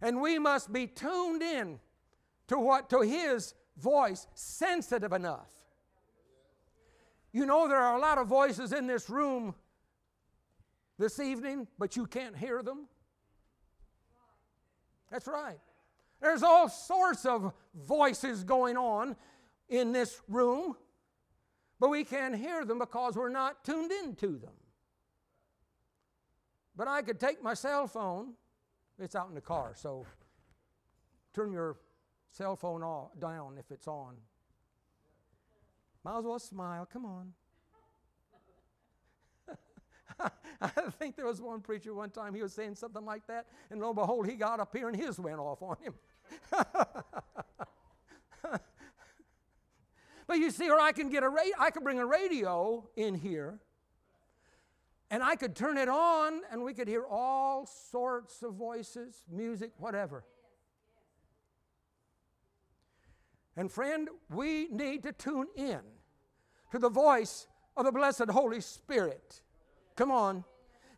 And 0.00 0.20
we 0.20 0.38
must 0.38 0.72
be 0.72 0.86
tuned 0.86 1.42
in 1.42 1.80
to 2.48 2.58
what 2.58 2.90
to 2.90 3.00
his 3.00 3.54
voice, 3.76 4.26
sensitive 4.34 5.12
enough. 5.12 5.50
You 7.32 7.46
know 7.46 7.68
there 7.68 7.78
are 7.78 7.96
a 7.96 8.00
lot 8.00 8.18
of 8.18 8.28
voices 8.28 8.72
in 8.72 8.86
this 8.86 9.10
room 9.10 9.54
this 10.98 11.18
evening, 11.18 11.66
but 11.78 11.96
you 11.96 12.06
can't 12.06 12.36
hear 12.36 12.62
them. 12.62 12.86
That's 15.10 15.26
right. 15.26 15.58
There's 16.20 16.42
all 16.42 16.68
sorts 16.68 17.24
of 17.26 17.52
voices 17.74 18.44
going 18.44 18.76
on 18.76 19.16
in 19.68 19.92
this 19.92 20.20
room, 20.28 20.76
but 21.78 21.90
we 21.90 22.04
can't 22.04 22.34
hear 22.34 22.64
them 22.64 22.78
because 22.78 23.16
we're 23.16 23.28
not 23.28 23.64
tuned 23.64 23.92
into 23.92 24.38
them. 24.38 24.54
But 26.74 26.88
I 26.88 27.02
could 27.02 27.20
take 27.20 27.42
my 27.42 27.54
cell 27.54 27.86
phone 27.86 28.34
it's 28.98 29.14
out 29.14 29.28
in 29.28 29.34
the 29.34 29.40
car, 29.40 29.72
so 29.74 30.06
turn 31.34 31.52
your 31.52 31.76
cell 32.30 32.56
phone 32.56 32.82
off, 32.82 33.10
down 33.18 33.56
if 33.58 33.70
it's 33.70 33.86
on. 33.86 34.14
Might 36.02 36.18
as 36.18 36.24
well 36.24 36.38
smile. 36.38 36.88
Come 36.90 37.04
on. 37.04 37.32
I 40.60 40.68
think 40.98 41.16
there 41.16 41.26
was 41.26 41.40
one 41.40 41.60
preacher 41.60 41.94
one 41.94 42.10
time, 42.10 42.34
he 42.34 42.42
was 42.42 42.52
saying 42.52 42.74
something 42.76 43.04
like 43.04 43.26
that, 43.26 43.46
and 43.70 43.80
lo 43.80 43.88
and 43.88 43.96
behold, 43.96 44.26
he 44.28 44.34
got 44.34 44.60
up 44.60 44.74
here 44.74 44.88
and 44.88 44.96
his 44.96 45.18
went 45.18 45.38
off 45.38 45.62
on 45.62 45.76
him. 45.82 45.94
but 50.26 50.38
you 50.38 50.50
see, 50.50 50.70
or 50.70 50.80
I 50.80 50.92
can 50.92 51.08
get 51.08 51.22
a 51.22 51.28
radio, 51.28 51.54
I 51.58 51.70
can 51.70 51.82
bring 51.82 51.98
a 51.98 52.06
radio 52.06 52.88
in 52.96 53.14
here 53.14 53.60
and 55.10 55.22
I 55.22 55.36
could 55.36 55.54
turn 55.54 55.76
it 55.76 55.88
on 55.88 56.40
and 56.50 56.62
we 56.62 56.74
could 56.74 56.88
hear 56.88 57.04
all 57.04 57.66
sorts 57.66 58.42
of 58.42 58.54
voices, 58.54 59.22
music, 59.30 59.70
whatever. 59.78 60.24
And 63.56 63.70
friend, 63.70 64.08
we 64.28 64.68
need 64.68 65.02
to 65.04 65.12
tune 65.12 65.46
in 65.56 65.80
to 66.72 66.78
the 66.78 66.90
voice 66.90 67.46
of 67.76 67.84
the 67.84 67.92
blessed 67.92 68.28
Holy 68.30 68.60
Spirit. 68.60 69.42
Come 69.96 70.10
on. 70.10 70.44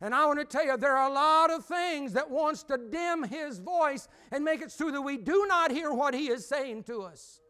And 0.00 0.14
I 0.14 0.26
want 0.26 0.38
to 0.38 0.44
tell 0.44 0.64
you, 0.64 0.76
there 0.76 0.96
are 0.96 1.10
a 1.10 1.12
lot 1.12 1.50
of 1.50 1.64
things 1.64 2.12
that 2.12 2.30
wants 2.30 2.62
to 2.64 2.78
dim 2.78 3.24
his 3.24 3.58
voice 3.58 4.06
and 4.30 4.44
make 4.44 4.62
it 4.62 4.70
so 4.70 4.90
that 4.90 5.00
we 5.00 5.16
do 5.16 5.46
not 5.48 5.72
hear 5.72 5.92
what 5.92 6.14
he 6.14 6.28
is 6.28 6.46
saying 6.46 6.84
to 6.84 7.02
us. 7.02 7.40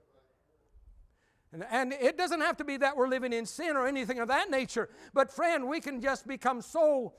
And, 1.53 1.65
and 1.71 1.93
it 1.93 2.17
doesn't 2.17 2.41
have 2.41 2.57
to 2.59 2.65
be 2.65 2.77
that 2.79 2.97
we're 2.97 3.09
living 3.09 3.33
in 3.33 3.45
sin 3.45 3.77
or 3.77 3.87
anything 3.87 4.19
of 4.19 4.29
that 4.29 4.51
nature. 4.51 4.89
But 5.13 5.31
friend, 5.31 5.69
we 5.69 5.81
can 5.81 6.01
just 6.01 6.27
become 6.27 6.63
so 6.63 7.15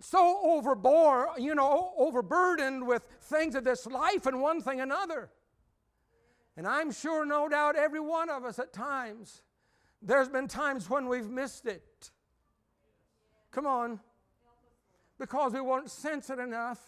so 0.00 0.40
overbore, 0.46 1.26
you 1.38 1.56
know, 1.56 1.92
overburdened 1.98 2.86
with 2.86 3.02
things 3.22 3.56
of 3.56 3.64
this 3.64 3.84
life 3.84 4.26
and 4.26 4.40
one 4.40 4.60
thing 4.60 4.80
another. 4.80 5.30
And 6.56 6.68
I'm 6.68 6.92
sure, 6.92 7.26
no 7.26 7.48
doubt, 7.48 7.74
every 7.74 7.98
one 7.98 8.30
of 8.30 8.44
us 8.44 8.60
at 8.60 8.72
times, 8.72 9.42
there's 10.00 10.28
been 10.28 10.46
times 10.46 10.88
when 10.88 11.08
we've 11.08 11.28
missed 11.28 11.66
it. 11.66 12.10
Come 13.58 13.66
on. 13.66 13.98
Because 15.18 15.52
we 15.52 15.60
weren't 15.60 15.90
sensitive 15.90 16.38
enough 16.38 16.78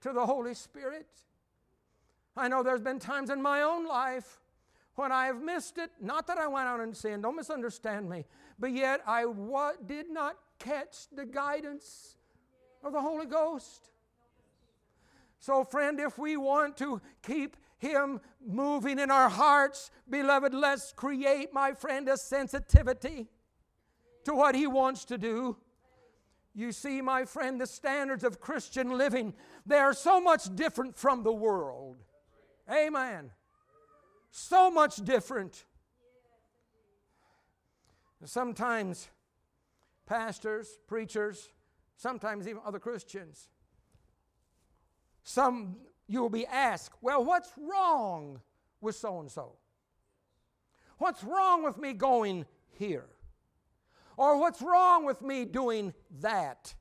to 0.00 0.14
the 0.14 0.24
Holy 0.24 0.54
Spirit. 0.54 1.06
I 2.34 2.48
know 2.48 2.62
there's 2.62 2.80
been 2.80 2.98
times 2.98 3.28
in 3.28 3.42
my 3.42 3.60
own 3.60 3.86
life 3.86 4.40
when 4.94 5.12
I 5.12 5.26
have 5.26 5.42
missed 5.42 5.76
it. 5.76 5.90
Not 6.00 6.26
that 6.28 6.38
I 6.38 6.46
went 6.46 6.68
out 6.68 6.80
and 6.80 6.96
sinned, 6.96 7.24
don't 7.24 7.36
misunderstand 7.36 8.08
me, 8.08 8.24
but 8.58 8.72
yet 8.72 9.02
I 9.06 9.26
wa- 9.26 9.74
did 9.86 10.08
not 10.08 10.36
catch 10.58 11.06
the 11.14 11.26
guidance 11.26 12.16
of 12.82 12.94
the 12.94 13.00
Holy 13.02 13.26
Ghost. 13.26 13.90
So, 15.38 15.64
friend, 15.64 16.00
if 16.00 16.18
we 16.18 16.38
want 16.38 16.78
to 16.78 17.02
keep 17.22 17.58
Him 17.76 18.22
moving 18.42 18.98
in 18.98 19.10
our 19.10 19.28
hearts, 19.28 19.90
beloved, 20.08 20.54
let's 20.54 20.94
create, 20.94 21.52
my 21.52 21.74
friend, 21.74 22.08
a 22.08 22.16
sensitivity 22.16 23.28
to 24.24 24.32
what 24.32 24.54
He 24.54 24.66
wants 24.66 25.04
to 25.04 25.18
do. 25.18 25.58
You 26.54 26.72
see, 26.72 27.00
my 27.00 27.24
friend, 27.24 27.60
the 27.60 27.66
standards 27.66 28.24
of 28.24 28.40
Christian 28.40 28.96
living, 28.98 29.34
they 29.66 29.78
are 29.78 29.94
so 29.94 30.20
much 30.20 30.54
different 30.56 30.96
from 30.96 31.22
the 31.22 31.32
world. 31.32 31.96
Amen. 32.70 33.30
So 34.30 34.70
much 34.70 34.96
different. 34.96 35.64
Sometimes 38.24 39.08
pastors, 40.06 40.78
preachers, 40.86 41.48
sometimes 41.96 42.46
even 42.46 42.60
other 42.64 42.78
Christians, 42.78 43.48
some 45.22 45.76
you 46.08 46.20
will 46.20 46.28
be 46.30 46.46
asked, 46.46 46.96
Well, 47.00 47.24
what's 47.24 47.52
wrong 47.56 48.40
with 48.80 48.96
so 48.96 49.20
and 49.20 49.30
so? 49.30 49.52
What's 50.98 51.22
wrong 51.24 51.64
with 51.64 51.78
me 51.78 51.92
going 51.92 52.44
here? 52.72 53.06
Or 54.20 54.36
what's 54.36 54.60
wrong 54.60 55.06
with 55.06 55.22
me 55.22 55.46
doing 55.46 55.94
that? 56.20 56.74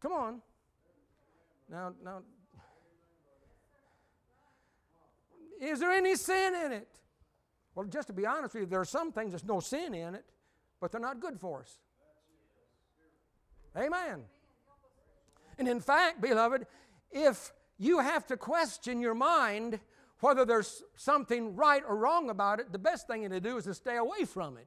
Come 0.00 0.10
on. 0.10 0.42
Now, 1.70 1.92
now, 2.04 2.22
is 5.60 5.78
there 5.78 5.92
any 5.92 6.16
sin 6.16 6.56
in 6.56 6.72
it? 6.72 6.88
Well, 7.76 7.86
just 7.86 8.08
to 8.08 8.12
be 8.12 8.26
honest 8.26 8.54
with 8.54 8.62
you, 8.64 8.66
there 8.66 8.80
are 8.80 8.84
some 8.84 9.12
things 9.12 9.30
there's 9.30 9.44
no 9.44 9.60
sin 9.60 9.94
in 9.94 10.16
it, 10.16 10.24
but 10.80 10.90
they're 10.90 11.00
not 11.00 11.20
good 11.20 11.38
for 11.38 11.60
us. 11.60 11.78
Amen. 13.76 14.24
And 15.60 15.68
in 15.68 15.78
fact, 15.78 16.20
beloved, 16.20 16.66
if 17.12 17.52
you 17.78 18.00
have 18.00 18.26
to 18.26 18.36
question 18.36 19.00
your 19.00 19.14
mind 19.14 19.78
whether 20.18 20.44
there's 20.44 20.82
something 20.96 21.54
right 21.54 21.84
or 21.88 21.94
wrong 21.94 22.30
about 22.30 22.58
it, 22.58 22.72
the 22.72 22.80
best 22.80 23.06
thing 23.06 23.30
to 23.30 23.40
do 23.40 23.58
is 23.58 23.64
to 23.64 23.74
stay 23.74 23.98
away 23.98 24.24
from 24.24 24.56
it. 24.56 24.66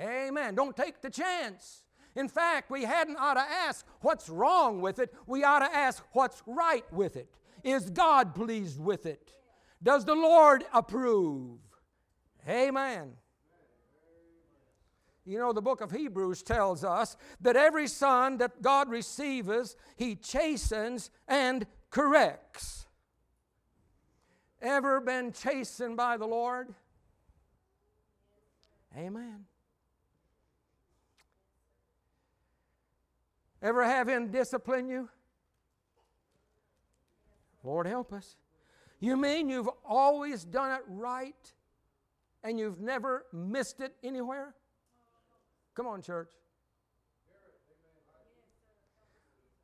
Amen. 0.00 0.54
Don't 0.54 0.76
take 0.76 1.00
the 1.00 1.10
chance. 1.10 1.82
In 2.14 2.28
fact, 2.28 2.70
we 2.70 2.84
hadn't 2.84 3.16
ought 3.16 3.34
to 3.34 3.40
ask 3.40 3.86
what's 4.00 4.28
wrong 4.28 4.80
with 4.80 4.98
it. 4.98 5.12
We 5.26 5.44
ought 5.44 5.60
to 5.60 5.74
ask 5.74 6.02
what's 6.12 6.42
right 6.46 6.84
with 6.92 7.16
it. 7.16 7.28
Is 7.62 7.90
God 7.90 8.34
pleased 8.34 8.80
with 8.80 9.06
it? 9.06 9.32
Does 9.82 10.04
the 10.04 10.14
Lord 10.14 10.64
approve? 10.72 11.58
Amen. 12.48 13.12
You 15.24 15.38
know, 15.38 15.52
the 15.52 15.60
book 15.60 15.80
of 15.80 15.90
Hebrews 15.90 16.42
tells 16.42 16.82
us 16.84 17.16
that 17.42 17.54
every 17.54 17.86
son 17.86 18.38
that 18.38 18.62
God 18.62 18.88
receives, 18.88 19.76
he 19.96 20.16
chastens 20.16 21.10
and 21.28 21.66
corrects. 21.90 22.86
Ever 24.62 25.00
been 25.00 25.32
chastened 25.32 25.96
by 25.96 26.16
the 26.16 26.26
Lord? 26.26 26.74
Amen. 28.96 29.44
Ever 33.62 33.84
have 33.84 34.08
Him 34.08 34.30
discipline 34.30 34.88
you? 34.88 35.08
Lord 37.64 37.86
help 37.86 38.12
us. 38.12 38.36
You 39.00 39.16
mean 39.16 39.48
you've 39.48 39.68
always 39.84 40.44
done 40.44 40.72
it 40.72 40.84
right 40.88 41.52
and 42.42 42.58
you've 42.58 42.80
never 42.80 43.26
missed 43.32 43.80
it 43.80 43.94
anywhere? 44.02 44.54
Come 45.74 45.86
on, 45.86 46.02
church. 46.02 46.30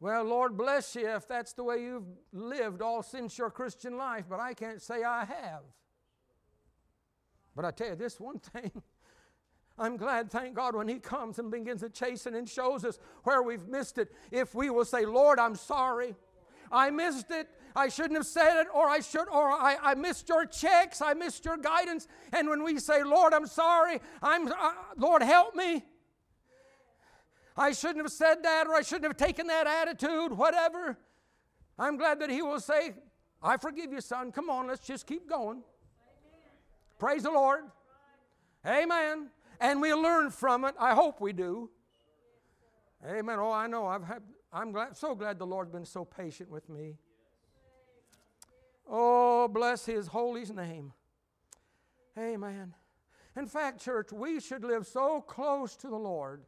Well, 0.00 0.24
Lord 0.24 0.56
bless 0.56 0.94
you 0.96 1.08
if 1.08 1.26
that's 1.26 1.54
the 1.54 1.64
way 1.64 1.82
you've 1.82 2.04
lived 2.32 2.82
all 2.82 3.02
since 3.02 3.38
your 3.38 3.50
Christian 3.50 3.96
life, 3.96 4.26
but 4.28 4.38
I 4.38 4.52
can't 4.52 4.82
say 4.82 5.02
I 5.02 5.24
have. 5.24 5.62
But 7.56 7.64
I 7.64 7.70
tell 7.70 7.88
you 7.88 7.94
this 7.94 8.20
one 8.20 8.38
thing 8.52 8.70
I'm 9.78 9.96
glad, 9.96 10.30
thank 10.30 10.54
God, 10.54 10.76
when 10.76 10.86
He 10.86 10.98
comes 10.98 11.38
and 11.38 11.50
begins 11.50 11.80
to 11.80 11.88
chasten 11.88 12.34
and 12.36 12.48
shows 12.48 12.84
us 12.84 12.98
where 13.24 13.42
we've 13.42 13.66
missed 13.66 13.98
it. 13.98 14.12
If 14.30 14.54
we 14.54 14.70
will 14.70 14.84
say, 14.84 15.04
Lord, 15.04 15.40
I'm 15.40 15.56
sorry. 15.56 16.14
I 16.70 16.90
missed 16.90 17.30
it. 17.30 17.48
I 17.74 17.88
shouldn't 17.88 18.14
have 18.14 18.26
said 18.26 18.60
it, 18.60 18.68
or 18.72 18.88
I 18.88 19.00
should, 19.00 19.28
or 19.28 19.50
I, 19.50 19.76
I 19.82 19.94
missed 19.94 20.28
your 20.28 20.46
checks. 20.46 21.02
I 21.02 21.14
missed 21.14 21.44
your 21.44 21.56
guidance. 21.56 22.06
And 22.32 22.48
when 22.48 22.62
we 22.62 22.78
say, 22.78 23.02
Lord, 23.02 23.34
I'm 23.34 23.46
sorry. 23.46 24.00
I'm, 24.22 24.46
uh, 24.46 24.72
Lord, 24.96 25.22
help 25.22 25.56
me. 25.56 25.84
I 27.56 27.72
shouldn't 27.72 28.04
have 28.04 28.12
said 28.12 28.44
that, 28.44 28.68
or 28.68 28.74
I 28.74 28.82
shouldn't 28.82 29.06
have 29.06 29.16
taken 29.16 29.48
that 29.48 29.66
attitude, 29.66 30.32
whatever. 30.32 30.96
I'm 31.76 31.96
glad 31.96 32.20
that 32.20 32.30
He 32.30 32.42
will 32.42 32.60
say, 32.60 32.94
I 33.42 33.56
forgive 33.56 33.92
you, 33.92 34.00
son. 34.00 34.30
Come 34.30 34.50
on, 34.50 34.68
let's 34.68 34.86
just 34.86 35.04
keep 35.04 35.28
going. 35.28 35.58
Amen. 35.58 35.62
Praise 37.00 37.24
the 37.24 37.32
Lord. 37.32 37.64
Amen 38.64 39.30
and 39.64 39.80
we 39.80 39.94
learn 39.94 40.30
from 40.30 40.66
it. 40.66 40.74
I 40.78 40.94
hope 40.94 41.22
we 41.22 41.32
do. 41.32 41.70
Amen. 43.06 43.38
Oh, 43.38 43.50
I 43.50 43.66
know. 43.66 43.86
I've 43.86 44.04
had, 44.04 44.22
I'm 44.52 44.72
glad, 44.72 44.94
so 44.94 45.14
glad 45.14 45.38
the 45.38 45.46
Lord's 45.46 45.70
been 45.70 45.86
so 45.86 46.04
patient 46.04 46.50
with 46.50 46.68
me. 46.68 46.98
Oh, 48.86 49.48
bless 49.48 49.86
His 49.86 50.06
holy 50.06 50.44
name. 50.44 50.92
Amen. 52.18 52.74
In 53.36 53.46
fact, 53.46 53.82
church, 53.82 54.12
we 54.12 54.38
should 54.38 54.64
live 54.64 54.86
so 54.86 55.22
close 55.22 55.76
to 55.76 55.88
the 55.88 55.96
Lord, 55.96 56.42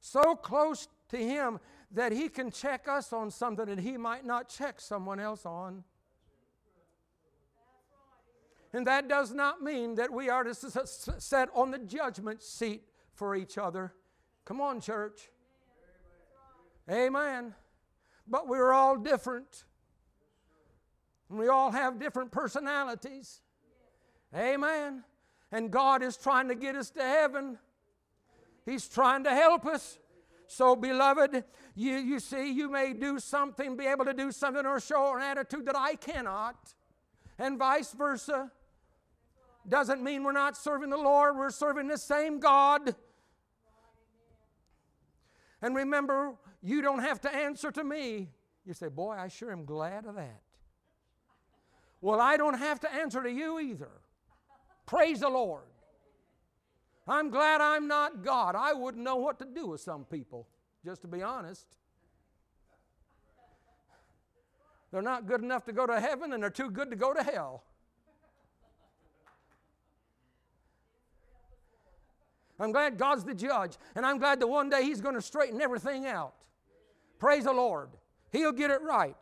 so 0.00 0.36
close 0.36 0.86
to 1.08 1.16
Him 1.16 1.58
that 1.90 2.12
He 2.12 2.28
can 2.28 2.50
check 2.50 2.86
us 2.88 3.12
on 3.12 3.30
something 3.30 3.64
that 3.66 3.78
He 3.78 3.96
might 3.96 4.26
not 4.26 4.50
check 4.50 4.80
someone 4.80 5.18
else 5.18 5.46
on. 5.46 5.82
And 8.74 8.84
that 8.88 9.08
does 9.08 9.32
not 9.32 9.62
mean 9.62 9.94
that 9.94 10.12
we 10.12 10.28
are 10.28 10.42
to 10.42 10.52
sit 10.52 11.48
on 11.54 11.70
the 11.70 11.78
judgment 11.78 12.42
seat 12.42 12.82
for 13.12 13.36
each 13.36 13.56
other. 13.56 13.94
Come 14.44 14.60
on, 14.60 14.80
church. 14.80 15.30
Amen. 16.90 17.54
But 18.26 18.48
we're 18.48 18.72
all 18.72 18.96
different. 18.96 19.64
And 21.30 21.38
we 21.38 21.46
all 21.46 21.70
have 21.70 22.00
different 22.00 22.32
personalities. 22.32 23.42
Amen. 24.34 25.04
And 25.52 25.70
God 25.70 26.02
is 26.02 26.16
trying 26.16 26.48
to 26.48 26.56
get 26.56 26.74
us 26.74 26.90
to 26.90 27.02
heaven. 27.02 27.58
He's 28.66 28.88
trying 28.88 29.22
to 29.22 29.30
help 29.30 29.66
us. 29.66 30.00
So, 30.48 30.74
beloved, 30.74 31.44
you, 31.76 31.92
you 31.92 32.18
see, 32.18 32.52
you 32.52 32.68
may 32.68 32.92
do 32.92 33.20
something, 33.20 33.76
be 33.76 33.86
able 33.86 34.04
to 34.04 34.14
do 34.14 34.32
something, 34.32 34.66
or 34.66 34.80
show 34.80 35.14
an 35.14 35.22
attitude 35.22 35.64
that 35.66 35.76
I 35.76 35.94
cannot, 35.94 36.74
and 37.38 37.56
vice 37.56 37.92
versa. 37.92 38.50
Doesn't 39.68 40.02
mean 40.02 40.24
we're 40.24 40.32
not 40.32 40.56
serving 40.56 40.90
the 40.90 40.96
Lord, 40.96 41.36
we're 41.36 41.50
serving 41.50 41.88
the 41.88 41.98
same 41.98 42.38
God. 42.38 42.94
And 45.62 45.74
remember, 45.74 46.34
you 46.62 46.82
don't 46.82 46.98
have 46.98 47.20
to 47.22 47.34
answer 47.34 47.70
to 47.70 47.82
me. 47.82 48.28
You 48.66 48.74
say, 48.74 48.88
Boy, 48.88 49.16
I 49.18 49.28
sure 49.28 49.50
am 49.50 49.64
glad 49.64 50.04
of 50.06 50.16
that. 50.16 50.42
Well, 52.00 52.20
I 52.20 52.36
don't 52.36 52.58
have 52.58 52.80
to 52.80 52.92
answer 52.92 53.22
to 53.22 53.30
you 53.30 53.58
either. 53.58 53.90
Praise 54.84 55.20
the 55.20 55.30
Lord. 55.30 55.64
I'm 57.08 57.30
glad 57.30 57.60
I'm 57.60 57.88
not 57.88 58.22
God. 58.22 58.54
I 58.56 58.74
wouldn't 58.74 59.02
know 59.02 59.16
what 59.16 59.38
to 59.38 59.46
do 59.46 59.68
with 59.68 59.80
some 59.80 60.04
people, 60.04 60.46
just 60.84 61.02
to 61.02 61.08
be 61.08 61.22
honest. 61.22 61.66
They're 64.90 65.02
not 65.02 65.26
good 65.26 65.42
enough 65.42 65.64
to 65.64 65.72
go 65.72 65.86
to 65.86 65.98
heaven, 65.98 66.32
and 66.32 66.42
they're 66.42 66.50
too 66.50 66.70
good 66.70 66.90
to 66.90 66.96
go 66.96 67.12
to 67.12 67.22
hell. 67.22 67.64
I'm 72.58 72.72
glad 72.72 72.96
God's 72.98 73.24
the 73.24 73.34
judge. 73.34 73.76
And 73.94 74.06
I'm 74.06 74.18
glad 74.18 74.40
that 74.40 74.46
one 74.46 74.70
day 74.70 74.82
He's 74.82 75.00
going 75.00 75.14
to 75.14 75.22
straighten 75.22 75.60
everything 75.60 76.06
out. 76.06 76.34
Praise 77.18 77.44
the 77.44 77.52
Lord. 77.52 77.90
He'll 78.30 78.52
get 78.52 78.70
it 78.70 78.82
right. 78.82 79.16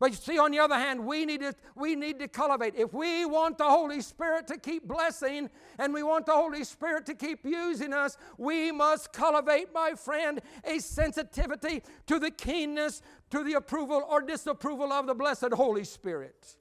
But 0.00 0.10
you 0.10 0.16
see, 0.16 0.38
on 0.38 0.52
the 0.52 0.60
other 0.60 0.76
hand, 0.76 1.04
we 1.04 1.24
need, 1.24 1.40
to, 1.40 1.54
we 1.74 1.96
need 1.96 2.20
to 2.20 2.28
cultivate. 2.28 2.74
If 2.76 2.94
we 2.94 3.24
want 3.24 3.58
the 3.58 3.64
Holy 3.64 4.00
Spirit 4.00 4.46
to 4.46 4.56
keep 4.56 4.86
blessing 4.86 5.50
and 5.78 5.92
we 5.92 6.04
want 6.04 6.26
the 6.26 6.32
Holy 6.32 6.62
Spirit 6.62 7.04
to 7.06 7.14
keep 7.14 7.44
using 7.44 7.92
us, 7.92 8.16
we 8.36 8.70
must 8.70 9.12
cultivate, 9.12 9.74
my 9.74 9.94
friend, 9.94 10.40
a 10.64 10.78
sensitivity 10.78 11.82
to 12.06 12.20
the 12.20 12.30
keenness, 12.30 13.02
to 13.30 13.42
the 13.42 13.54
approval 13.54 14.06
or 14.08 14.22
disapproval 14.22 14.92
of 14.92 15.08
the 15.08 15.14
blessed 15.14 15.52
Holy 15.52 15.84
Spirit. 15.84 16.56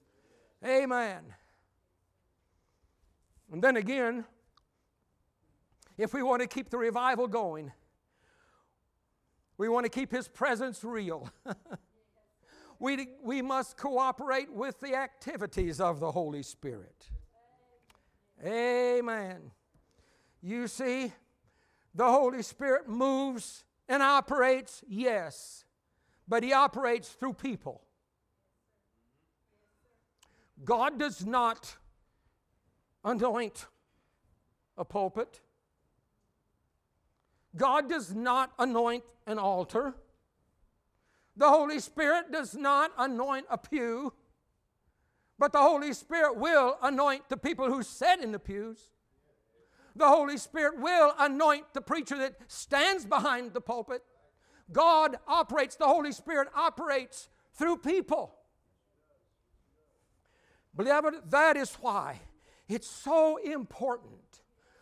Amen. 0.66 1.22
And 3.52 3.62
then 3.62 3.78
again, 3.78 4.26
if 5.98 6.14
we 6.14 6.22
want 6.22 6.42
to 6.42 6.48
keep 6.48 6.70
the 6.70 6.78
revival 6.78 7.28
going, 7.28 7.72
we 9.58 9.70
want 9.70 9.86
to 9.86 9.90
keep 9.90 10.12
His 10.12 10.28
presence 10.28 10.84
real. 10.84 11.30
we, 12.80 13.08
we 13.24 13.42
must 13.42 13.78
cooperate 13.78 14.52
with 14.52 14.80
the 14.80 14.96
activities 14.96 15.82
of 15.82 16.00
the 16.00 16.12
Holy 16.12 16.44
Spirit. 16.44 17.10
Amen. 18.46 19.52
You 20.42 20.68
see, 20.68 21.12
the 21.96 22.06
Holy 22.06 22.44
Spirit 22.44 22.88
moves 22.88 23.64
and 23.90 24.04
operates, 24.04 24.84
yes, 24.88 25.66
but 26.28 26.44
He 26.44 26.54
operates 26.54 27.10
through 27.10 27.34
people. 27.34 27.82
God 30.64 31.00
does 31.00 31.26
not 31.26 31.78
anoint 33.04 33.66
a 34.78 34.86
pulpit. 34.86 35.42
God 37.56 37.90
does 37.90 38.14
not 38.14 38.52
anoint 38.60 39.04
an 39.26 39.40
altar. 39.40 39.96
The 41.36 41.50
Holy 41.50 41.80
Spirit 41.80 42.32
does 42.32 42.56
not 42.56 42.92
anoint 42.98 43.46
a 43.50 43.58
pew, 43.58 44.14
but 45.38 45.54
the 45.54 45.60
Holy 45.60 45.94
Spirit 45.94 46.38
will 46.38 46.78
anoint 46.82 47.30
the 47.30 47.38
people 47.38 47.72
who 47.72 47.84
sit 47.84 48.22
in 48.22 48.32
the 48.32 48.40
pews. 48.40 48.92
The 49.96 50.08
Holy 50.08 50.38
Spirit 50.38 50.80
will 50.80 51.14
anoint 51.18 51.74
the 51.74 51.82
preacher 51.82 52.18
that 52.18 52.36
stands 52.48 53.06
behind 53.06 53.54
the 53.54 53.62
pulpit. 53.62 54.04
God 54.72 55.18
operates, 55.28 55.76
the 55.76 55.86
Holy 55.86 56.12
Spirit 56.12 56.50
operates 56.56 57.30
through 57.54 57.78
people. 57.78 58.36
Beloved, 60.76 61.16
that 61.30 61.58
is 61.58 61.74
why 61.76 62.22
it's 62.68 62.88
so 62.88 63.38
important 63.38 64.42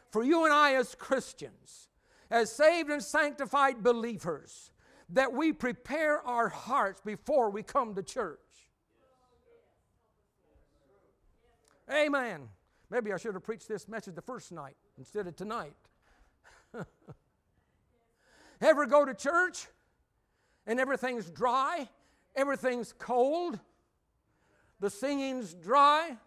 for 0.10 0.24
you 0.24 0.46
and 0.46 0.54
I 0.54 0.76
as 0.76 0.96
Christians, 0.96 1.90
as 2.30 2.52
saved 2.52 2.90
and 2.90 3.04
sanctified 3.04 3.84
believers, 3.84 4.72
that 5.10 5.34
we 5.34 5.54
prepare 5.54 6.22
our 6.22 6.50
hearts 6.50 7.02
before 7.02 7.50
we 7.50 7.64
come 7.64 7.94
to 7.96 8.04
church. 8.04 8.40
Amen. 11.92 12.50
Maybe 12.90 13.14
I 13.14 13.18
should 13.18 13.34
have 13.36 13.44
preached 13.44 13.68
this 13.68 13.88
message 13.88 14.16
the 14.16 14.22
first 14.22 14.52
night 14.52 14.76
instead 14.98 15.28
of 15.28 15.36
tonight. 15.36 15.76
Ever 18.62 18.86
go 18.86 19.06
to 19.06 19.14
church 19.14 19.68
and 20.66 20.80
everything's 20.80 21.30
dry, 21.30 21.88
everything's 22.36 22.94
cold, 22.94 23.60
the 24.80 24.90
singing's 24.90 25.54
dry, 25.54 26.18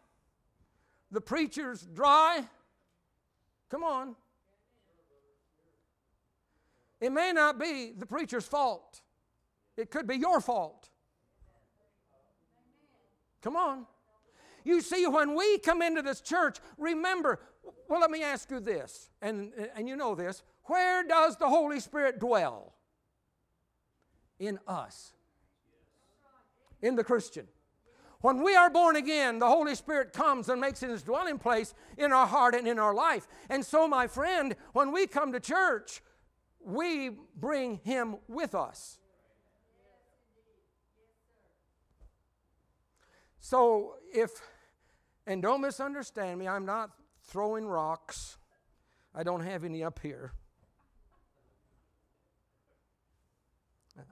the 1.10 1.20
preacher's 1.20 1.82
dry? 1.82 2.44
Come 3.70 3.82
on. 3.82 4.14
It 7.00 7.12
may 7.12 7.32
not 7.32 7.58
be 7.58 7.92
the 7.96 8.06
preacher's 8.06 8.46
fault, 8.46 9.02
it 9.76 9.90
could 9.90 10.06
be 10.06 10.16
your 10.16 10.40
fault. 10.40 10.88
Come 13.42 13.56
on. 13.56 13.86
You 14.64 14.80
see, 14.80 15.06
when 15.06 15.34
we 15.34 15.58
come 15.58 15.80
into 15.80 16.02
this 16.02 16.20
church, 16.20 16.58
remember, 16.76 17.40
well, 17.88 18.00
let 18.00 18.10
me 18.10 18.22
ask 18.22 18.50
you 18.50 18.60
this, 18.60 19.08
and, 19.22 19.52
and 19.74 19.88
you 19.88 19.96
know 19.96 20.14
this 20.14 20.42
where 20.64 21.02
does 21.02 21.36
the 21.36 21.48
Holy 21.48 21.80
Spirit 21.80 22.20
dwell? 22.20 22.74
In 24.38 24.58
us, 24.68 25.14
in 26.82 26.94
the 26.94 27.02
Christian. 27.02 27.48
When 28.20 28.42
we 28.42 28.54
are 28.54 28.68
born 28.68 28.96
again, 28.96 29.38
the 29.38 29.48
Holy 29.48 29.74
Spirit 29.74 30.12
comes 30.12 30.48
and 30.48 30.60
makes 30.60 30.80
his 30.80 31.02
dwelling 31.02 31.38
place 31.38 31.72
in 31.96 32.12
our 32.12 32.26
heart 32.26 32.54
and 32.54 32.66
in 32.66 32.78
our 32.78 32.92
life. 32.92 33.26
And 33.48 33.64
so, 33.64 33.88
my 33.88 34.06
friend, 34.06 34.54
when 34.72 34.92
we 34.92 35.06
come 35.06 35.32
to 35.32 35.40
church, 35.40 36.02
we 36.68 37.10
bring 37.34 37.80
him 37.82 38.16
with 38.28 38.54
us. 38.54 38.98
So, 43.40 43.94
if, 44.12 44.30
and 45.26 45.40
don't 45.40 45.62
misunderstand 45.62 46.38
me, 46.38 46.46
I'm 46.46 46.66
not 46.66 46.90
throwing 47.22 47.66
rocks. 47.66 48.36
I 49.14 49.22
don't 49.22 49.40
have 49.40 49.64
any 49.64 49.82
up 49.82 49.98
here. 50.02 50.34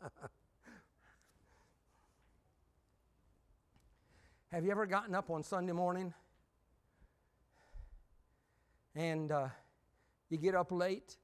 have 4.51 4.65
you 4.65 4.71
ever 4.71 4.87
gotten 4.87 5.15
up 5.15 5.29
on 5.29 5.43
Sunday 5.43 5.75
morning 5.75 6.15
and 8.95 9.31
uh, 9.31 9.49
you 10.31 10.39
get 10.39 10.55
up 10.55 10.73
late 10.73 11.19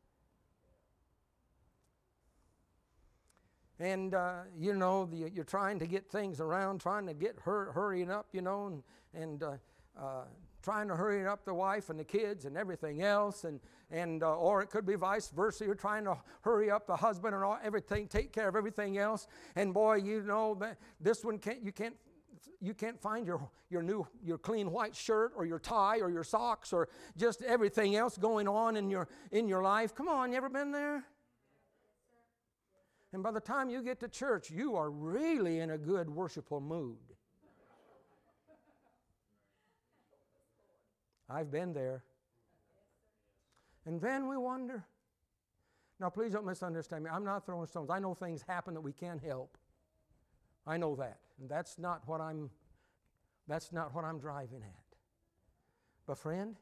and 3.82 4.14
uh, 4.14 4.42
you 4.58 4.74
know 4.74 5.06
the, 5.06 5.30
you're 5.34 5.44
trying 5.44 5.78
to 5.78 5.86
get 5.86 6.10
things 6.10 6.40
around 6.40 6.80
trying 6.80 7.06
to 7.06 7.14
get 7.14 7.36
hur- 7.42 7.72
hurrying 7.72 8.10
up 8.10 8.26
you 8.32 8.40
know 8.40 8.66
and, 8.66 8.82
and 9.14 9.42
uh, 9.42 9.56
uh, 9.98 10.24
trying 10.62 10.88
to 10.88 10.96
hurry 10.96 11.26
up 11.26 11.44
the 11.44 11.52
wife 11.52 11.90
and 11.90 11.98
the 11.98 12.04
kids 12.04 12.44
and 12.44 12.56
everything 12.56 13.02
else. 13.02 13.44
And, 13.44 13.60
and 13.90 14.22
uh, 14.22 14.36
or 14.36 14.62
it 14.62 14.70
could 14.70 14.86
be 14.86 14.94
vice 14.94 15.28
versa. 15.30 15.64
You're 15.64 15.74
trying 15.74 16.04
to 16.04 16.16
hurry 16.42 16.70
up 16.70 16.86
the 16.86 16.96
husband 16.96 17.34
and 17.34 17.44
all, 17.44 17.58
everything 17.62 18.06
take 18.06 18.32
care 18.32 18.48
of 18.48 18.56
everything 18.56 18.98
else. 18.98 19.26
And 19.56 19.74
boy 19.74 19.96
you 19.96 20.22
know 20.22 20.54
that 20.60 20.78
this 21.00 21.24
one 21.24 21.38
can't 21.38 21.62
you 21.62 21.72
can't 21.72 21.96
you 22.60 22.74
can't 22.74 23.00
find 23.00 23.26
your, 23.26 23.48
your 23.70 23.82
new 23.82 24.06
your 24.24 24.38
clean 24.38 24.70
white 24.70 24.94
shirt 24.94 25.32
or 25.36 25.44
your 25.44 25.58
tie 25.58 25.98
or 25.98 26.10
your 26.10 26.24
socks 26.24 26.72
or 26.72 26.88
just 27.16 27.42
everything 27.42 27.96
else 27.96 28.16
going 28.16 28.48
on 28.48 28.76
in 28.76 28.88
your 28.88 29.08
in 29.30 29.48
your 29.48 29.62
life. 29.62 29.94
Come 29.94 30.08
on 30.08 30.30
you 30.30 30.36
ever 30.36 30.48
been 30.48 30.72
there 30.72 31.04
and 33.12 33.22
by 33.22 33.30
the 33.30 33.40
time 33.40 33.68
you 33.68 33.82
get 33.82 34.00
to 34.00 34.08
church, 34.08 34.50
you 34.50 34.74
are 34.76 34.90
really 34.90 35.58
in 35.60 35.70
a 35.70 35.78
good 35.78 36.08
worshipful 36.08 36.60
mood. 36.60 36.96
I've 41.28 41.50
been 41.50 41.72
there. 41.72 42.04
And 43.84 44.00
then 44.00 44.28
we 44.28 44.36
wonder. 44.36 44.84
Now, 46.00 46.10
please 46.10 46.32
don't 46.32 46.46
misunderstand 46.46 47.04
me. 47.04 47.10
I'm 47.12 47.24
not 47.24 47.44
throwing 47.44 47.66
stones. 47.66 47.90
I 47.90 47.98
know 47.98 48.14
things 48.14 48.44
happen 48.46 48.74
that 48.74 48.80
we 48.80 48.92
can't 48.92 49.22
help. 49.22 49.56
I 50.66 50.76
know 50.76 50.96
that. 50.96 51.18
And 51.40 51.48
that's 51.48 51.78
not 51.78 52.02
what 52.06 52.20
I'm 52.20 52.50
that's 53.48 53.72
not 53.72 53.94
what 53.94 54.04
I'm 54.04 54.18
driving 54.18 54.62
at. 54.62 54.96
But 56.06 56.16
friend, 56.16 56.56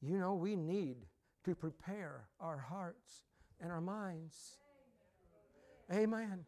you 0.00 0.18
know 0.18 0.34
we 0.34 0.54
need 0.54 0.96
to 1.44 1.54
prepare 1.54 2.28
our 2.40 2.58
hearts 2.58 3.24
and 3.60 3.72
our 3.72 3.80
minds 3.80 4.58
Amen. 5.92 6.44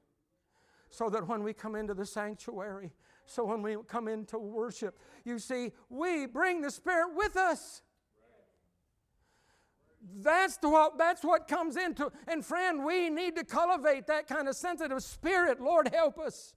So 0.91 1.09
that 1.11 1.27
when 1.27 1.43
we 1.43 1.53
come 1.53 1.77
into 1.77 1.95
the 1.95 2.07
sanctuary, 2.07 2.93
so 3.25 3.45
when 3.45 3.63
we 3.63 3.77
come 3.87 4.09
into 4.09 4.39
worship, 4.39 4.99
you 5.25 5.39
see, 5.39 5.73
we 5.89 6.27
bring 6.27 6.61
the 6.61 6.71
Spirit 6.71 7.15
with 7.15 7.37
us. 7.37 7.83
That's 10.17 10.59
what, 10.63 10.99
that's 10.99 11.23
what 11.23 11.47
comes 11.47 11.77
into. 11.77 12.11
And 12.27 12.45
friend, 12.45 12.85
we 12.85 13.11
need 13.11 13.37
to 13.37 13.45
cultivate 13.45 14.07
that 14.07 14.27
kind 14.27 14.49
of 14.49 14.57
sensitive 14.57 15.03
spirit. 15.03 15.61
Lord, 15.61 15.89
help 15.93 16.19
us. 16.19 16.55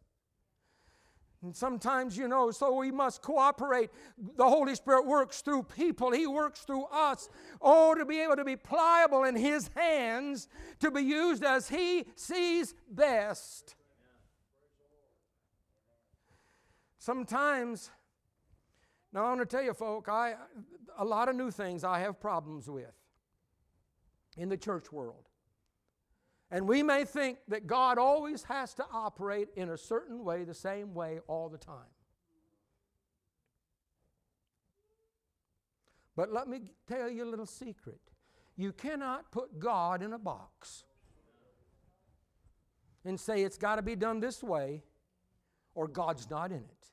And 1.43 1.53
sometimes, 1.53 2.17
you 2.17 2.29
know, 2.29 2.51
so 2.51 2.73
we 2.73 2.89
must 2.89 3.21
cooperate. 3.21 3.89
The 4.37 4.47
Holy 4.47 4.75
Spirit 4.75 5.05
works 5.05 5.41
through 5.41 5.63
people, 5.63 6.11
He 6.11 6.25
works 6.25 6.61
through 6.61 6.85
us. 6.85 7.27
Oh, 7.61 7.93
to 7.93 8.05
be 8.05 8.21
able 8.21 8.37
to 8.37 8.45
be 8.45 8.55
pliable 8.55 9.25
in 9.25 9.35
His 9.35 9.69
hands, 9.75 10.47
to 10.79 10.89
be 10.89 11.01
used 11.01 11.43
as 11.43 11.67
He 11.67 12.05
sees 12.15 12.73
best. 12.89 13.75
Sometimes, 16.97 17.91
now 19.11 19.25
I 19.25 19.29
want 19.29 19.41
to 19.41 19.45
tell 19.45 19.63
you, 19.63 19.73
folk, 19.73 20.07
I, 20.07 20.35
a 20.97 21.03
lot 21.03 21.27
of 21.27 21.35
new 21.35 21.51
things 21.51 21.83
I 21.83 21.99
have 21.99 22.21
problems 22.21 22.69
with 22.69 22.95
in 24.37 24.47
the 24.47 24.57
church 24.57 24.93
world. 24.93 25.27
And 26.53 26.67
we 26.67 26.83
may 26.83 27.03
think 27.03 27.39
that 27.47 27.65
God 27.65 27.97
always 27.97 28.43
has 28.43 28.75
to 28.75 28.85
operate 28.93 29.49
in 29.55 29.71
a 29.71 29.77
certain 29.77 30.23
way, 30.23 30.43
the 30.43 30.53
same 30.53 30.93
way, 30.93 31.19
all 31.27 31.49
the 31.49 31.57
time. 31.57 31.89
But 36.15 36.31
let 36.31 36.47
me 36.47 36.61
tell 36.87 37.09
you 37.09 37.23
a 37.23 37.25
little 37.25 37.47
secret. 37.47 37.99
You 38.55 38.71
cannot 38.71 39.31
put 39.31 39.57
God 39.57 40.03
in 40.03 40.13
a 40.13 40.19
box 40.19 40.83
and 43.03 43.19
say 43.19 43.41
it's 43.41 43.57
got 43.57 43.77
to 43.77 43.81
be 43.81 43.95
done 43.95 44.19
this 44.19 44.43
way 44.43 44.83
or 45.73 45.87
God's 45.87 46.29
not 46.29 46.51
in 46.51 46.59
it. 46.59 46.87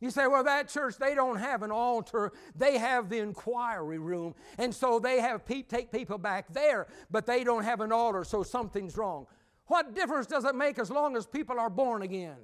You 0.00 0.10
say, 0.10 0.26
well, 0.26 0.42
that 0.44 0.68
church, 0.68 0.96
they 0.96 1.14
don't 1.14 1.36
have 1.36 1.62
an 1.62 1.70
altar. 1.70 2.32
They 2.56 2.78
have 2.78 3.10
the 3.10 3.18
inquiry 3.18 3.98
room. 3.98 4.34
And 4.56 4.74
so 4.74 4.98
they 4.98 5.20
have 5.20 5.44
pe- 5.44 5.62
take 5.62 5.92
people 5.92 6.16
back 6.16 6.52
there, 6.52 6.86
but 7.10 7.26
they 7.26 7.44
don't 7.44 7.64
have 7.64 7.80
an 7.80 7.92
altar, 7.92 8.24
so 8.24 8.42
something's 8.42 8.96
wrong. 8.96 9.26
What 9.66 9.94
difference 9.94 10.26
does 10.26 10.44
it 10.44 10.54
make 10.54 10.78
as 10.78 10.90
long 10.90 11.16
as 11.16 11.26
people 11.26 11.60
are 11.60 11.68
born 11.68 12.00
again? 12.02 12.38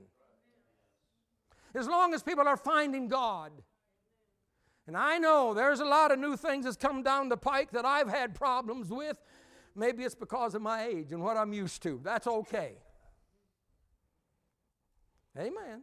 As 1.74 1.88
long 1.88 2.12
as 2.12 2.22
people 2.22 2.46
are 2.46 2.58
finding 2.58 3.08
God. 3.08 3.52
And 4.86 4.96
I 4.96 5.18
know 5.18 5.54
there's 5.54 5.80
a 5.80 5.84
lot 5.84 6.12
of 6.12 6.18
new 6.18 6.36
things 6.36 6.64
that's 6.66 6.76
come 6.76 7.02
down 7.02 7.28
the 7.28 7.36
pike 7.36 7.72
that 7.72 7.84
I've 7.84 8.08
had 8.08 8.34
problems 8.34 8.90
with. 8.90 9.18
Maybe 9.74 10.04
it's 10.04 10.14
because 10.14 10.54
of 10.54 10.62
my 10.62 10.84
age 10.84 11.12
and 11.12 11.22
what 11.22 11.36
I'm 11.36 11.52
used 11.52 11.82
to. 11.82 12.00
That's 12.04 12.26
okay. 12.26 12.74
Amen. 15.36 15.82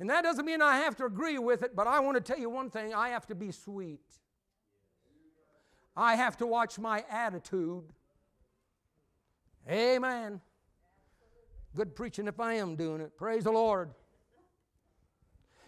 And 0.00 0.08
that 0.10 0.22
doesn't 0.22 0.44
mean 0.44 0.62
I 0.62 0.78
have 0.78 0.96
to 0.96 1.04
agree 1.04 1.38
with 1.38 1.62
it, 1.62 1.74
but 1.74 1.86
I 1.86 2.00
want 2.00 2.16
to 2.16 2.20
tell 2.20 2.38
you 2.38 2.48
one 2.48 2.70
thing 2.70 2.94
I 2.94 3.10
have 3.10 3.26
to 3.26 3.34
be 3.34 3.50
sweet. 3.50 4.00
I 5.96 6.14
have 6.14 6.36
to 6.36 6.46
watch 6.46 6.78
my 6.78 7.04
attitude. 7.10 7.84
Amen. 9.68 10.40
Good 11.74 11.96
preaching 11.96 12.28
if 12.28 12.38
I 12.38 12.54
am 12.54 12.76
doing 12.76 13.00
it. 13.00 13.16
Praise 13.16 13.44
the 13.44 13.50
Lord. 13.50 13.90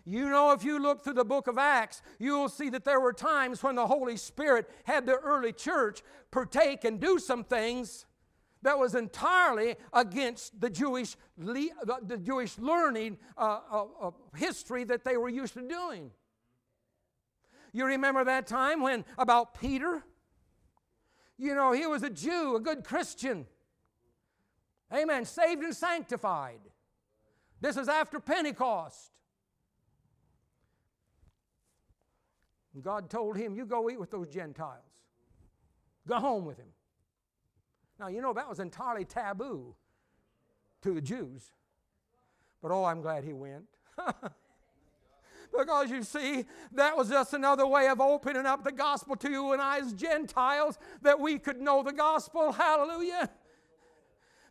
You 0.04 0.30
know, 0.30 0.52
if 0.52 0.64
you 0.64 0.78
look 0.78 1.04
through 1.04 1.14
the 1.14 1.24
book 1.24 1.46
of 1.46 1.58
Acts, 1.58 2.00
you 2.18 2.32
will 2.32 2.48
see 2.48 2.70
that 2.70 2.84
there 2.84 3.00
were 3.00 3.12
times 3.12 3.62
when 3.62 3.74
the 3.74 3.86
Holy 3.86 4.16
Spirit 4.16 4.70
had 4.84 5.06
the 5.06 5.16
early 5.16 5.52
church 5.52 6.02
partake 6.30 6.84
and 6.84 7.00
do 7.00 7.18
some 7.18 7.44
things 7.44 8.06
that 8.62 8.78
was 8.78 8.94
entirely 8.94 9.76
against 9.92 10.60
the 10.60 10.68
Jewish, 10.68 11.16
the 11.38 12.20
Jewish 12.22 12.58
learning 12.58 13.18
uh, 13.36 13.60
uh, 13.70 13.84
uh, 14.02 14.10
history 14.36 14.84
that 14.84 15.04
they 15.04 15.16
were 15.16 15.28
used 15.28 15.54
to 15.54 15.66
doing. 15.66 16.10
You 17.72 17.86
remember 17.86 18.24
that 18.24 18.46
time 18.46 18.82
when 18.82 19.04
about 19.16 19.58
Peter? 19.58 20.02
You 21.38 21.54
know, 21.54 21.72
he 21.72 21.86
was 21.86 22.02
a 22.02 22.10
Jew, 22.10 22.56
a 22.56 22.60
good 22.60 22.84
Christian. 22.84 23.46
Amen. 24.92 25.24
Saved 25.24 25.62
and 25.62 25.74
sanctified. 25.74 26.60
This 27.60 27.76
is 27.76 27.88
after 27.88 28.20
Pentecost. 28.20 29.12
God 32.82 33.08
told 33.10 33.36
him, 33.36 33.54
You 33.54 33.66
go 33.66 33.88
eat 33.90 33.98
with 33.98 34.10
those 34.10 34.28
Gentiles. 34.28 34.84
Go 36.06 36.16
home 36.16 36.44
with 36.44 36.58
him. 36.58 36.68
Now, 38.00 38.08
you 38.08 38.22
know, 38.22 38.32
that 38.32 38.48
was 38.48 38.60
entirely 38.60 39.04
taboo 39.04 39.74
to 40.80 40.94
the 40.94 41.02
Jews. 41.02 41.52
But 42.62 42.70
oh, 42.70 42.84
I'm 42.84 43.02
glad 43.02 43.24
he 43.24 43.34
went. 43.34 43.66
because 45.58 45.90
you 45.90 46.02
see, 46.02 46.46
that 46.72 46.96
was 46.96 47.10
just 47.10 47.34
another 47.34 47.66
way 47.66 47.88
of 47.88 48.00
opening 48.00 48.46
up 48.46 48.64
the 48.64 48.72
gospel 48.72 49.16
to 49.16 49.30
you 49.30 49.52
and 49.52 49.60
I 49.60 49.80
as 49.80 49.92
Gentiles 49.92 50.78
that 51.02 51.20
we 51.20 51.38
could 51.38 51.60
know 51.60 51.82
the 51.82 51.92
gospel. 51.92 52.52
Hallelujah. 52.52 53.28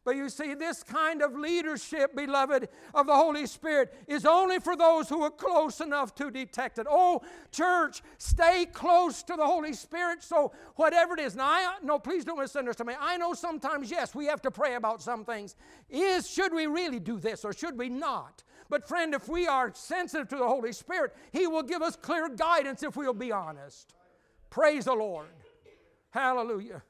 But 0.05 0.15
you 0.15 0.29
see, 0.29 0.53
this 0.53 0.81
kind 0.81 1.21
of 1.21 1.35
leadership, 1.35 2.15
beloved, 2.15 2.69
of 2.95 3.07
the 3.07 3.13
Holy 3.13 3.45
Spirit 3.45 3.93
is 4.07 4.25
only 4.25 4.59
for 4.59 4.75
those 4.75 5.09
who 5.09 5.21
are 5.21 5.29
close 5.29 5.81
enough 5.81 6.15
to 6.15 6.31
detect 6.31 6.79
it. 6.79 6.87
Oh, 6.89 7.21
church, 7.51 8.01
stay 8.17 8.65
close 8.65 9.23
to 9.23 9.35
the 9.35 9.45
Holy 9.45 9.73
Spirit. 9.73 10.23
So, 10.23 10.53
whatever 10.75 11.15
it 11.15 11.19
is, 11.19 11.35
now, 11.35 11.47
I, 11.47 11.75
no, 11.83 11.99
please 11.99 12.23
don't 12.23 12.39
misunderstand 12.39 12.87
me. 12.87 12.95
I 12.99 13.17
know 13.17 13.33
sometimes, 13.33 13.91
yes, 13.91 14.15
we 14.15 14.25
have 14.25 14.41
to 14.43 14.51
pray 14.51 14.75
about 14.75 15.01
some 15.01 15.25
things. 15.25 15.55
Is, 15.89 16.29
should 16.29 16.53
we 16.53 16.67
really 16.67 16.99
do 16.99 17.19
this 17.19 17.43
or 17.43 17.51
should 17.51 17.77
we 17.77 17.89
not? 17.89 18.43
But, 18.69 18.87
friend, 18.87 19.13
if 19.13 19.27
we 19.27 19.47
are 19.47 19.71
sensitive 19.73 20.29
to 20.29 20.37
the 20.37 20.47
Holy 20.47 20.71
Spirit, 20.71 21.15
He 21.31 21.45
will 21.45 21.63
give 21.63 21.81
us 21.81 21.95
clear 21.95 22.29
guidance 22.29 22.83
if 22.83 22.95
we'll 22.95 23.13
be 23.13 23.31
honest. 23.31 23.95
Praise 24.49 24.85
the 24.85 24.93
Lord. 24.93 25.27
Hallelujah. 26.11 26.83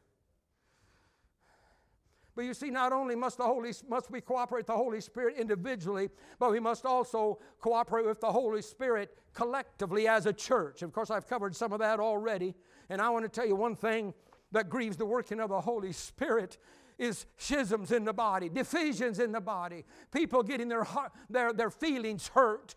But 2.39 2.45
you 2.45 2.53
see, 2.53 2.69
not 2.69 2.93
only 2.93 3.17
must 3.17 3.37
the 3.37 3.43
Holy 3.43 3.73
must 3.89 4.09
we 4.09 4.21
cooperate 4.21 4.59
with 4.59 4.67
the 4.67 4.77
Holy 4.77 5.01
Spirit 5.01 5.35
individually, 5.35 6.09
but 6.39 6.51
we 6.51 6.61
must 6.61 6.85
also 6.85 7.37
cooperate 7.59 8.05
with 8.05 8.21
the 8.21 8.31
Holy 8.31 8.61
Spirit 8.61 9.17
collectively 9.33 10.07
as 10.07 10.25
a 10.25 10.31
church. 10.31 10.81
Of 10.81 10.93
course, 10.93 11.11
I've 11.11 11.27
covered 11.27 11.53
some 11.53 11.73
of 11.73 11.79
that 11.79 11.99
already, 11.99 12.55
and 12.87 13.01
I 13.01 13.09
want 13.09 13.25
to 13.25 13.29
tell 13.29 13.45
you 13.45 13.57
one 13.57 13.75
thing 13.75 14.13
that 14.53 14.69
grieves 14.69 14.95
the 14.95 15.05
working 15.05 15.41
of 15.41 15.49
the 15.49 15.59
Holy 15.59 15.91
Spirit 15.91 16.57
is 16.97 17.25
schisms 17.35 17.91
in 17.91 18.05
the 18.05 18.13
body, 18.13 18.47
divisions 18.47 19.19
in 19.19 19.33
the 19.33 19.41
body, 19.41 19.83
people 20.09 20.41
getting 20.41 20.69
their, 20.69 20.85
heart, 20.85 21.11
their, 21.29 21.51
their 21.51 21.69
feelings 21.69 22.29
hurt, 22.29 22.73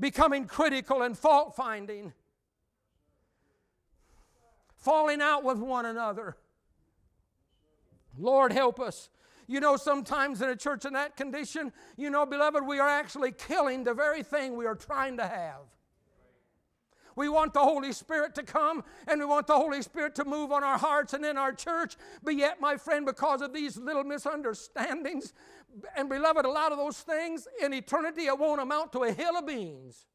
becoming 0.00 0.46
critical 0.46 1.02
and 1.02 1.16
fault 1.16 1.54
finding, 1.54 2.12
falling 4.74 5.22
out 5.22 5.44
with 5.44 5.58
one 5.58 5.86
another. 5.86 6.36
Lord, 8.18 8.52
help 8.52 8.80
us. 8.80 9.10
You 9.46 9.60
know, 9.60 9.76
sometimes 9.76 10.42
in 10.42 10.50
a 10.50 10.56
church 10.56 10.84
in 10.84 10.92
that 10.92 11.16
condition, 11.16 11.72
you 11.96 12.10
know, 12.10 12.26
beloved, 12.26 12.66
we 12.66 12.78
are 12.78 12.88
actually 12.88 13.32
killing 13.32 13.84
the 13.84 13.94
very 13.94 14.22
thing 14.22 14.56
we 14.56 14.66
are 14.66 14.74
trying 14.74 15.16
to 15.16 15.26
have. 15.26 15.62
We 17.16 17.28
want 17.28 17.52
the 17.52 17.60
Holy 17.60 17.92
Spirit 17.92 18.36
to 18.36 18.44
come 18.44 18.84
and 19.08 19.18
we 19.18 19.26
want 19.26 19.48
the 19.48 19.56
Holy 19.56 19.82
Spirit 19.82 20.14
to 20.16 20.24
move 20.24 20.52
on 20.52 20.62
our 20.62 20.78
hearts 20.78 21.14
and 21.14 21.24
in 21.24 21.36
our 21.36 21.52
church. 21.52 21.96
But 22.22 22.36
yet, 22.36 22.60
my 22.60 22.76
friend, 22.76 23.04
because 23.04 23.40
of 23.40 23.52
these 23.52 23.76
little 23.76 24.04
misunderstandings, 24.04 25.32
and 25.96 26.08
beloved, 26.08 26.44
a 26.44 26.50
lot 26.50 26.70
of 26.70 26.78
those 26.78 27.00
things 27.00 27.48
in 27.60 27.72
eternity, 27.72 28.26
it 28.26 28.38
won't 28.38 28.60
amount 28.60 28.92
to 28.92 29.02
a 29.02 29.12
hill 29.12 29.36
of 29.36 29.46
beans. 29.46 30.06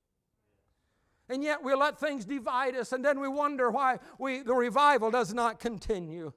And 1.28 1.44
yet 1.44 1.64
we 1.64 1.74
let 1.74 2.00
things 2.00 2.26
divide 2.26 2.76
us, 2.76 2.92
and 2.92 3.04
then 3.04 3.20
we 3.20 3.28
wonder 3.28 3.70
why 3.72 4.00
we, 4.20 4.42
the 4.42 4.54
revival 4.54 5.10
does 5.10 5.34
not 5.34 5.60
continue. 5.60 6.34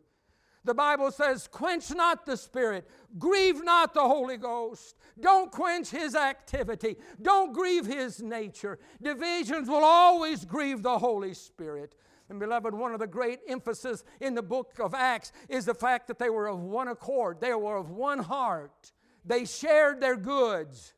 The 0.66 0.74
Bible 0.74 1.12
says, 1.12 1.46
quench 1.46 1.94
not 1.94 2.26
the 2.26 2.36
Spirit, 2.36 2.90
grieve 3.20 3.62
not 3.62 3.94
the 3.94 4.00
Holy 4.00 4.36
Ghost. 4.36 4.96
Don't 5.18 5.52
quench 5.52 5.90
His 5.90 6.16
activity, 6.16 6.96
don't 7.22 7.52
grieve 7.52 7.86
His 7.86 8.20
nature. 8.20 8.80
Divisions 9.00 9.68
will 9.68 9.84
always 9.84 10.44
grieve 10.44 10.82
the 10.82 10.98
Holy 10.98 11.34
Spirit. 11.34 11.94
And 12.28 12.40
beloved, 12.40 12.74
one 12.74 12.92
of 12.92 12.98
the 12.98 13.06
great 13.06 13.38
emphasis 13.48 14.02
in 14.20 14.34
the 14.34 14.42
book 14.42 14.72
of 14.80 14.92
Acts 14.92 15.30
is 15.48 15.66
the 15.66 15.74
fact 15.74 16.08
that 16.08 16.18
they 16.18 16.30
were 16.30 16.48
of 16.48 16.60
one 16.60 16.88
accord, 16.88 17.40
they 17.40 17.54
were 17.54 17.76
of 17.76 17.90
one 17.90 18.18
heart, 18.18 18.90
they 19.24 19.44
shared 19.44 20.00
their 20.00 20.16
goods. 20.16 20.94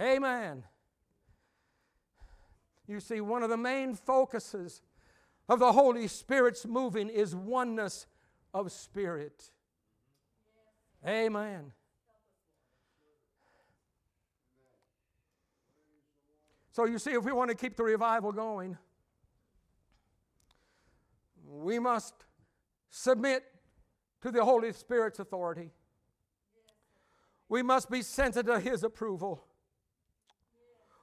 Amen. 0.00 0.64
You 2.88 2.98
see, 2.98 3.20
one 3.20 3.44
of 3.44 3.50
the 3.50 3.56
main 3.56 3.94
focuses 3.94 4.82
of 5.48 5.60
the 5.60 5.70
Holy 5.70 6.08
Spirit's 6.08 6.66
moving 6.66 7.08
is 7.08 7.32
oneness 7.36 8.06
of 8.52 8.72
spirit. 8.72 9.50
Amen. 11.06 11.72
So 16.72 16.84
you 16.84 16.98
see, 16.98 17.12
if 17.12 17.24
we 17.24 17.32
want 17.32 17.50
to 17.50 17.56
keep 17.56 17.76
the 17.76 17.84
revival 17.84 18.32
going, 18.32 18.76
we 21.46 21.78
must 21.78 22.14
submit 22.90 23.44
to 24.20 24.30
the 24.30 24.44
Holy 24.44 24.72
Spirit's 24.72 25.18
authority. 25.18 25.70
We 27.48 27.62
must 27.62 27.90
be 27.90 28.02
sensitive 28.02 28.56
to 28.56 28.60
His 28.60 28.82
approval. 28.82 29.44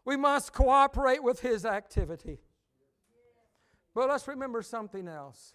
We 0.05 0.17
must 0.17 0.53
cooperate 0.53 1.23
with 1.23 1.39
His 1.39 1.65
activity. 1.65 2.41
But 3.95 4.09
let's 4.09 4.27
remember 4.27 4.61
something 4.61 5.07
else. 5.07 5.53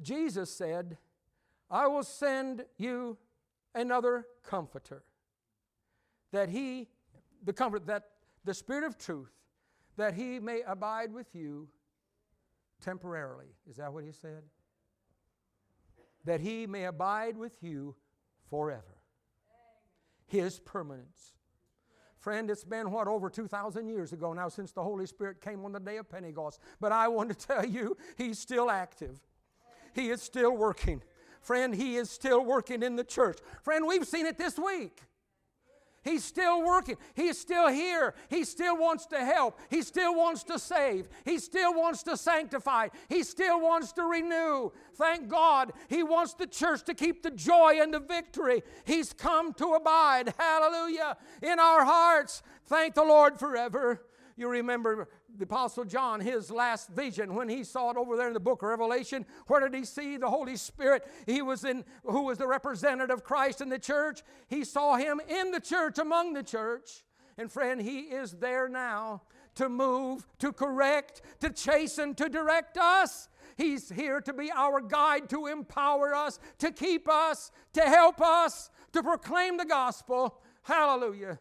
Jesus 0.00 0.50
said, 0.50 0.98
I 1.70 1.86
will 1.86 2.04
send 2.04 2.64
you 2.76 3.18
another 3.74 4.26
comforter. 4.42 5.02
That 6.32 6.48
he, 6.48 6.88
the 7.44 7.52
comfort, 7.52 7.86
that 7.86 8.04
the 8.44 8.54
Spirit 8.54 8.84
of 8.84 8.98
truth, 8.98 9.32
that 9.96 10.14
he 10.14 10.38
may 10.38 10.62
abide 10.66 11.12
with 11.12 11.34
you 11.34 11.68
temporarily. 12.82 13.48
Is 13.68 13.76
that 13.76 13.92
what 13.92 14.04
he 14.04 14.12
said? 14.12 14.42
That 16.24 16.40
he 16.40 16.66
may 16.66 16.84
abide 16.84 17.36
with 17.36 17.56
you 17.62 17.94
forever. 18.48 19.02
His 20.26 20.60
permanence. 20.60 21.32
Friend, 22.18 22.50
it's 22.50 22.64
been 22.64 22.90
what, 22.90 23.06
over 23.06 23.30
2,000 23.30 23.88
years 23.88 24.12
ago 24.12 24.32
now 24.32 24.48
since 24.48 24.72
the 24.72 24.82
Holy 24.82 25.06
Spirit 25.06 25.40
came 25.40 25.64
on 25.64 25.72
the 25.72 25.80
day 25.80 25.96
of 25.96 26.10
Pentecost. 26.10 26.60
But 26.80 26.92
I 26.92 27.08
want 27.08 27.30
to 27.30 27.46
tell 27.46 27.64
you, 27.64 27.96
He's 28.16 28.38
still 28.38 28.70
active. 28.70 29.20
He 29.94 30.10
is 30.10 30.22
still 30.22 30.56
working. 30.56 31.02
Friend, 31.40 31.74
He 31.74 31.96
is 31.96 32.10
still 32.10 32.44
working 32.44 32.82
in 32.82 32.96
the 32.96 33.04
church. 33.04 33.38
Friend, 33.62 33.86
we've 33.86 34.06
seen 34.06 34.26
it 34.26 34.38
this 34.38 34.58
week. 34.58 35.02
He's 36.04 36.24
still 36.24 36.64
working. 36.64 36.96
He's 37.14 37.38
still 37.38 37.68
here. 37.68 38.14
He 38.30 38.44
still 38.44 38.76
wants 38.76 39.04
to 39.06 39.18
help. 39.18 39.58
He 39.68 39.82
still 39.82 40.14
wants 40.14 40.42
to 40.44 40.58
save. 40.58 41.08
He 41.24 41.38
still 41.38 41.74
wants 41.74 42.02
to 42.04 42.16
sanctify. 42.16 42.88
He 43.08 43.22
still 43.22 43.60
wants 43.60 43.92
to 43.92 44.04
renew. 44.04 44.70
Thank 44.94 45.28
God. 45.28 45.72
He 45.88 46.02
wants 46.02 46.34
the 46.34 46.46
church 46.46 46.84
to 46.84 46.94
keep 46.94 47.22
the 47.22 47.30
joy 47.30 47.78
and 47.82 47.92
the 47.92 48.00
victory. 48.00 48.62
He's 48.84 49.12
come 49.12 49.52
to 49.54 49.74
abide. 49.74 50.32
Hallelujah. 50.38 51.16
In 51.42 51.58
our 51.58 51.84
hearts. 51.84 52.42
Thank 52.66 52.94
the 52.94 53.04
Lord 53.04 53.38
forever. 53.38 54.02
You 54.36 54.48
remember 54.48 55.08
the 55.36 55.44
Apostle 55.44 55.84
John, 55.84 56.20
his 56.20 56.50
last 56.50 56.88
vision, 56.90 57.34
when 57.34 57.48
he 57.48 57.62
saw 57.62 57.90
it 57.90 57.96
over 57.96 58.16
there 58.16 58.28
in 58.28 58.34
the 58.34 58.40
book 58.40 58.62
of 58.62 58.68
Revelation, 58.68 59.26
where 59.46 59.60
did 59.60 59.74
he 59.74 59.84
see 59.84 60.16
the 60.16 60.30
Holy 60.30 60.56
Spirit? 60.56 61.06
He 61.26 61.42
was 61.42 61.64
in, 61.64 61.84
who 62.04 62.22
was 62.22 62.38
the 62.38 62.46
representative 62.46 63.18
of 63.18 63.24
Christ 63.24 63.60
in 63.60 63.68
the 63.68 63.78
church. 63.78 64.22
He 64.48 64.64
saw 64.64 64.96
him 64.96 65.20
in 65.28 65.50
the 65.50 65.60
church, 65.60 65.98
among 65.98 66.32
the 66.32 66.42
church. 66.42 67.04
And 67.36 67.52
friend, 67.52 67.80
he 67.80 68.00
is 68.00 68.32
there 68.32 68.68
now 68.68 69.22
to 69.54 69.68
move, 69.68 70.26
to 70.38 70.52
correct, 70.52 71.22
to 71.40 71.50
chasten, 71.50 72.14
to 72.16 72.28
direct 72.28 72.78
us. 72.78 73.28
He's 73.56 73.90
here 73.90 74.20
to 74.20 74.32
be 74.32 74.50
our 74.50 74.80
guide, 74.80 75.28
to 75.30 75.46
empower 75.46 76.14
us, 76.14 76.38
to 76.58 76.72
keep 76.72 77.08
us, 77.08 77.50
to 77.74 77.82
help 77.82 78.20
us, 78.20 78.70
to 78.92 79.02
proclaim 79.02 79.56
the 79.56 79.64
gospel. 79.64 80.40
Hallelujah. 80.62 81.38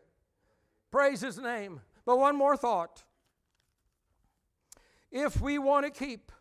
Praise 0.91 1.21
his 1.21 1.38
name. 1.38 1.82
But 2.06 2.19
one 2.19 2.36
more 2.36 2.58
thought 2.58 3.04
if 5.12 5.39
we 5.41 5.58
want 5.58 5.86
to 5.86 5.91
keep 5.91 6.32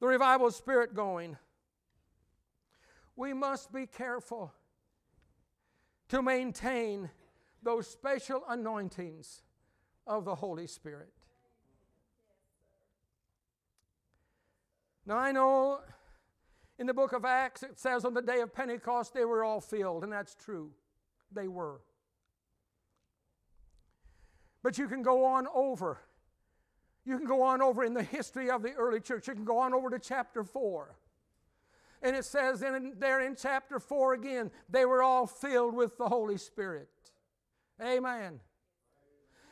the 0.00 0.06
revival 0.06 0.50
spirit 0.50 0.94
going, 0.94 1.36
we 3.16 3.32
must 3.32 3.72
be 3.72 3.86
careful 3.86 4.52
to 6.08 6.22
maintain 6.22 7.10
those 7.62 7.86
special 7.86 8.42
anointings 8.48 9.42
of 10.06 10.24
the 10.24 10.34
Holy 10.34 10.66
Spirit. 10.66 11.12
Now, 15.06 15.18
I 15.18 15.32
know 15.32 15.80
in 16.78 16.86
the 16.86 16.94
book 16.94 17.12
of 17.12 17.24
Acts 17.24 17.62
it 17.62 17.78
says 17.78 18.04
on 18.04 18.14
the 18.14 18.22
day 18.22 18.40
of 18.40 18.54
Pentecost 18.54 19.12
they 19.12 19.24
were 19.24 19.44
all 19.44 19.60
filled, 19.60 20.02
and 20.02 20.12
that's 20.12 20.34
true. 20.34 20.70
They 21.32 21.48
were. 21.48 21.80
But 24.62 24.78
you 24.78 24.88
can 24.88 25.02
go 25.02 25.24
on 25.24 25.46
over 25.54 25.98
you 27.04 27.16
can 27.16 27.26
go 27.26 27.42
on 27.42 27.62
over 27.62 27.84
in 27.84 27.94
the 27.94 28.02
history 28.02 28.50
of 28.50 28.62
the 28.62 28.72
early 28.72 29.00
church. 29.00 29.28
You 29.28 29.34
can 29.34 29.44
go 29.44 29.58
on 29.58 29.74
over 29.74 29.90
to 29.90 29.98
chapter 29.98 30.44
4. 30.44 30.96
And 32.02 32.16
it 32.16 32.24
says 32.24 32.62
in, 32.62 32.94
there 32.98 33.20
in 33.20 33.36
chapter 33.36 33.78
4 33.78 34.14
again, 34.14 34.50
they 34.68 34.84
were 34.84 35.02
all 35.02 35.26
filled 35.26 35.74
with 35.74 35.98
the 35.98 36.08
Holy 36.08 36.38
Spirit. 36.38 36.88
Amen. 37.82 38.40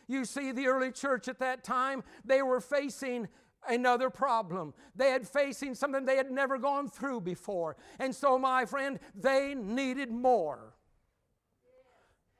You 0.06 0.24
see, 0.24 0.52
the 0.52 0.66
early 0.68 0.90
church 0.90 1.28
at 1.28 1.38
that 1.40 1.64
time, 1.64 2.02
they 2.24 2.42
were 2.42 2.60
facing 2.60 3.28
another 3.68 4.08
problem. 4.08 4.72
They 4.96 5.10
had 5.10 5.28
facing 5.28 5.74
something 5.74 6.04
they 6.04 6.16
had 6.16 6.30
never 6.30 6.56
gone 6.58 6.88
through 6.88 7.20
before. 7.22 7.76
And 7.98 8.14
so, 8.14 8.38
my 8.38 8.64
friend, 8.64 8.98
they 9.14 9.54
needed 9.54 10.10
more. 10.10 10.74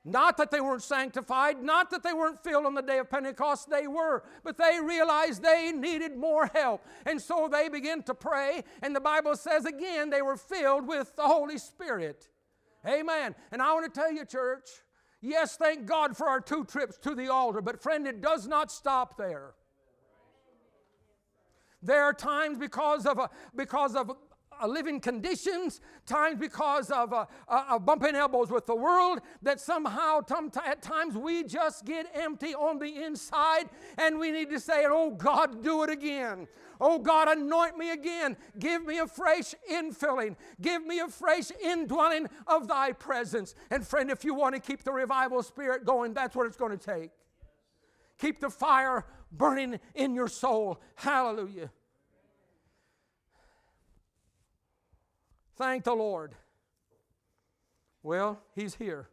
Not 0.05 0.37
that 0.37 0.49
they 0.49 0.61
weren't 0.61 0.81
sanctified, 0.81 1.61
not 1.61 1.89
that 1.91 2.03
they 2.03 2.13
weren't 2.13 2.41
filled 2.41 2.65
on 2.65 2.73
the 2.73 2.81
day 2.81 2.99
of 2.99 3.09
Pentecost, 3.09 3.69
they 3.69 3.85
were, 3.85 4.23
but 4.43 4.57
they 4.57 4.79
realized 4.81 5.43
they 5.43 5.73
needed 5.73 6.15
more 6.15 6.49
help. 6.53 6.85
And 7.05 7.21
so 7.21 7.49
they 7.51 7.67
began 7.67 8.03
to 8.03 8.13
pray, 8.13 8.63
and 8.81 8.95
the 8.95 9.01
Bible 9.01 9.35
says 9.35 9.65
again 9.65 10.09
they 10.09 10.21
were 10.21 10.37
filled 10.37 10.87
with 10.87 11.15
the 11.15 11.23
Holy 11.23 11.57
Spirit. 11.57 12.29
Amen. 12.87 13.35
And 13.51 13.61
I 13.61 13.73
want 13.73 13.93
to 13.93 13.99
tell 13.99 14.11
you, 14.11 14.23
church, 14.23 14.69
yes, 15.21 15.57
thank 15.57 15.85
God 15.85 16.15
for 16.15 16.29
our 16.29 16.39
two 16.39 16.63
trips 16.63 16.97
to 16.99 17.13
the 17.13 17.27
altar, 17.27 17.61
but 17.61 17.83
friend, 17.83 18.07
it 18.07 18.21
does 18.21 18.47
not 18.47 18.71
stop 18.71 19.17
there. 19.17 19.51
There 21.81 22.03
are 22.03 22.13
times 22.13 22.57
because 22.57 23.05
of, 23.05 23.19
a, 23.19 23.29
because 23.55 23.95
of 23.95 24.11
living 24.67 24.99
conditions, 24.99 25.81
times 26.05 26.39
because 26.39 26.89
of, 26.91 27.13
uh, 27.13 27.25
uh, 27.47 27.79
bumping 27.79 28.15
elbows 28.15 28.49
with 28.49 28.65
the 28.65 28.75
world, 28.75 29.19
that 29.41 29.59
somehow 29.59 30.21
at 30.65 30.81
times 30.81 31.15
we 31.15 31.43
just 31.43 31.85
get 31.85 32.07
empty 32.13 32.53
on 32.53 32.79
the 32.79 33.03
inside 33.03 33.69
and 33.97 34.19
we 34.19 34.31
need 34.31 34.49
to 34.49 34.59
say, 34.59 34.85
Oh 34.87 35.11
God, 35.11 35.63
do 35.63 35.83
it 35.83 35.89
again. 35.89 36.47
Oh 36.81 36.97
God, 36.97 37.27
anoint 37.27 37.77
me 37.77 37.91
again. 37.91 38.37
Give 38.57 38.85
me 38.85 38.99
a 38.99 39.07
fresh 39.07 39.53
infilling. 39.69 40.35
Give 40.61 40.85
me 40.85 40.99
a 40.99 41.07
fresh 41.07 41.51
indwelling 41.61 42.27
of 42.47 42.67
thy 42.67 42.93
presence. 42.93 43.53
And 43.69 43.85
friend, 43.85 44.09
if 44.09 44.23
you 44.23 44.33
want 44.33 44.55
to 44.55 44.61
keep 44.61 44.83
the 44.83 44.91
revival 44.91 45.43
spirit 45.43 45.85
going, 45.85 46.13
that's 46.13 46.35
what 46.35 46.47
it's 46.47 46.55
going 46.55 46.77
to 46.77 46.77
take. 46.77 47.11
Keep 48.17 48.39
the 48.39 48.49
fire 48.49 49.05
burning 49.31 49.79
in 49.95 50.15
your 50.15 50.27
soul. 50.27 50.79
Hallelujah. 50.95 51.71
Thank 55.59 55.83
the 55.83 55.93
Lord. 55.93 56.35
Well, 58.01 58.41
He's 58.55 58.75
here. 58.75 59.09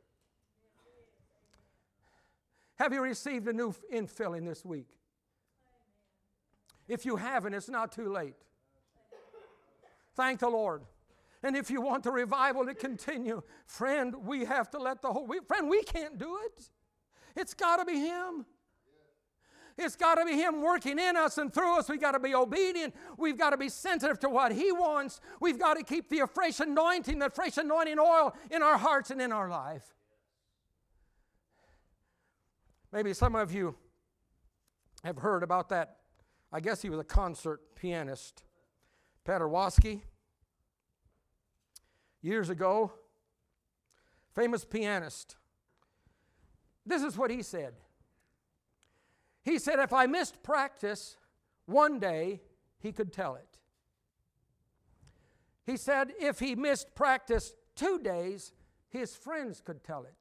Have 2.76 2.92
you 2.92 3.02
received 3.02 3.48
a 3.48 3.52
new 3.52 3.74
infilling 3.92 4.46
this 4.46 4.64
week? 4.64 4.86
If 6.86 7.04
you 7.04 7.16
haven't, 7.16 7.52
it's 7.52 7.68
not 7.68 7.90
too 7.90 8.12
late. 8.12 8.36
Thank 10.14 10.38
the 10.38 10.48
Lord. 10.48 10.82
And 11.42 11.56
if 11.56 11.68
you 11.68 11.80
want 11.80 12.04
the 12.04 12.12
revival 12.12 12.64
to 12.64 12.74
continue, 12.74 13.42
friend, 13.66 14.14
we 14.24 14.44
have 14.44 14.70
to 14.70 14.78
let 14.78 15.02
the 15.02 15.12
whole 15.12 15.26
we, 15.26 15.40
friend, 15.40 15.68
we 15.68 15.82
can't 15.82 16.16
do 16.16 16.38
it. 16.44 16.70
It's 17.34 17.54
got 17.54 17.78
to 17.78 17.84
be 17.84 17.98
Him. 17.98 18.46
It's 19.78 19.96
got 19.96 20.14
to 20.14 20.24
be 20.24 20.32
Him 20.32 20.62
working 20.62 20.98
in 20.98 21.16
us 21.16 21.36
and 21.36 21.52
through 21.52 21.78
us. 21.78 21.88
We've 21.88 22.00
got 22.00 22.12
to 22.12 22.18
be 22.18 22.34
obedient. 22.34 22.94
We've 23.18 23.36
got 23.36 23.50
to 23.50 23.58
be 23.58 23.68
sensitive 23.68 24.18
to 24.20 24.28
what 24.28 24.52
He 24.52 24.72
wants. 24.72 25.20
We've 25.40 25.58
got 25.58 25.74
to 25.74 25.84
keep 25.84 26.08
the 26.08 26.26
fresh 26.26 26.60
anointing, 26.60 27.18
the 27.18 27.28
fresh 27.28 27.58
anointing 27.58 27.98
oil 27.98 28.34
in 28.50 28.62
our 28.62 28.78
hearts 28.78 29.10
and 29.10 29.20
in 29.20 29.32
our 29.32 29.50
life. 29.50 29.94
Maybe 32.90 33.12
some 33.12 33.36
of 33.36 33.52
you 33.52 33.74
have 35.04 35.18
heard 35.18 35.42
about 35.42 35.68
that. 35.68 35.96
I 36.50 36.60
guess 36.60 36.80
he 36.80 36.88
was 36.88 36.98
a 36.98 37.04
concert 37.04 37.60
pianist, 37.74 38.44
Paderewski. 39.26 40.00
Years 42.22 42.48
ago, 42.48 42.92
famous 44.34 44.64
pianist. 44.64 45.36
This 46.86 47.02
is 47.02 47.18
what 47.18 47.30
he 47.30 47.42
said. 47.42 47.74
He 49.46 49.60
said 49.60 49.78
if 49.78 49.92
I 49.92 50.06
missed 50.06 50.42
practice 50.42 51.16
one 51.66 52.00
day, 52.00 52.40
he 52.80 52.90
could 52.90 53.12
tell 53.12 53.36
it. 53.36 53.58
He 55.64 55.76
said 55.76 56.12
if 56.18 56.40
he 56.40 56.56
missed 56.56 56.96
practice 56.96 57.54
two 57.76 58.00
days, 58.00 58.52
his 58.88 59.14
friends 59.14 59.62
could 59.64 59.84
tell 59.84 60.02
it. 60.02 60.16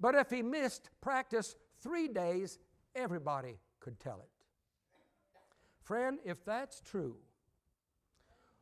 But 0.00 0.14
if 0.14 0.30
he 0.30 0.40
missed 0.40 0.88
practice 1.02 1.56
three 1.82 2.08
days, 2.08 2.58
everybody 2.94 3.58
could 3.80 4.00
tell 4.00 4.20
it. 4.20 4.30
Friend, 5.82 6.18
if 6.24 6.42
that's 6.42 6.80
true, 6.80 7.16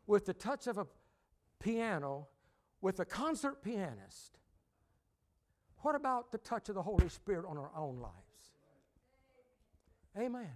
with 0.09 0.27
the 0.27 0.35
touch 0.35 0.67
of 0.67 0.79
a 0.79 0.87
piano, 1.61 2.27
with 2.81 2.99
a 2.99 3.05
concert 3.05 3.62
pianist, 3.62 4.40
what 5.83 5.95
about 5.95 6.33
the 6.33 6.38
touch 6.38 6.69
of 6.69 6.75
the 6.75 6.83
Holy 6.83 7.09
Spirit 7.09 7.47
on 7.49 7.57
our 7.57 7.71
own 7.77 8.01
life? 8.01 8.11
Amen. 10.18 10.50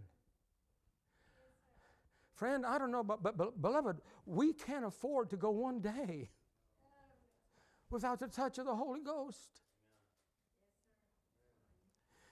Friend, 2.35 2.65
I 2.65 2.79
don't 2.79 2.93
know, 2.93 3.03
but, 3.03 3.23
but, 3.23 3.37
but 3.37 3.61
beloved, 3.61 4.01
we 4.25 4.53
can't 4.53 4.85
afford 4.85 5.31
to 5.31 5.37
go 5.37 5.51
one 5.51 5.81
day 5.81 6.31
without 7.91 8.21
the 8.21 8.29
touch 8.29 8.59
of 8.59 8.67
the 8.67 8.75
Holy 8.77 9.01
Ghost. 9.01 9.61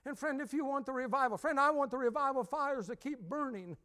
And 0.04 0.16
friend, 0.16 0.40
if 0.40 0.52
you 0.52 0.64
want 0.64 0.86
the 0.86 0.92
revival, 0.92 1.36
friend, 1.36 1.59
I 1.59 1.72
want 1.72 1.90
the 1.90 1.98
revival 1.98 2.44
fires 2.44 2.86
to 2.86 2.94
keep 2.94 3.20
burning. 3.20 3.76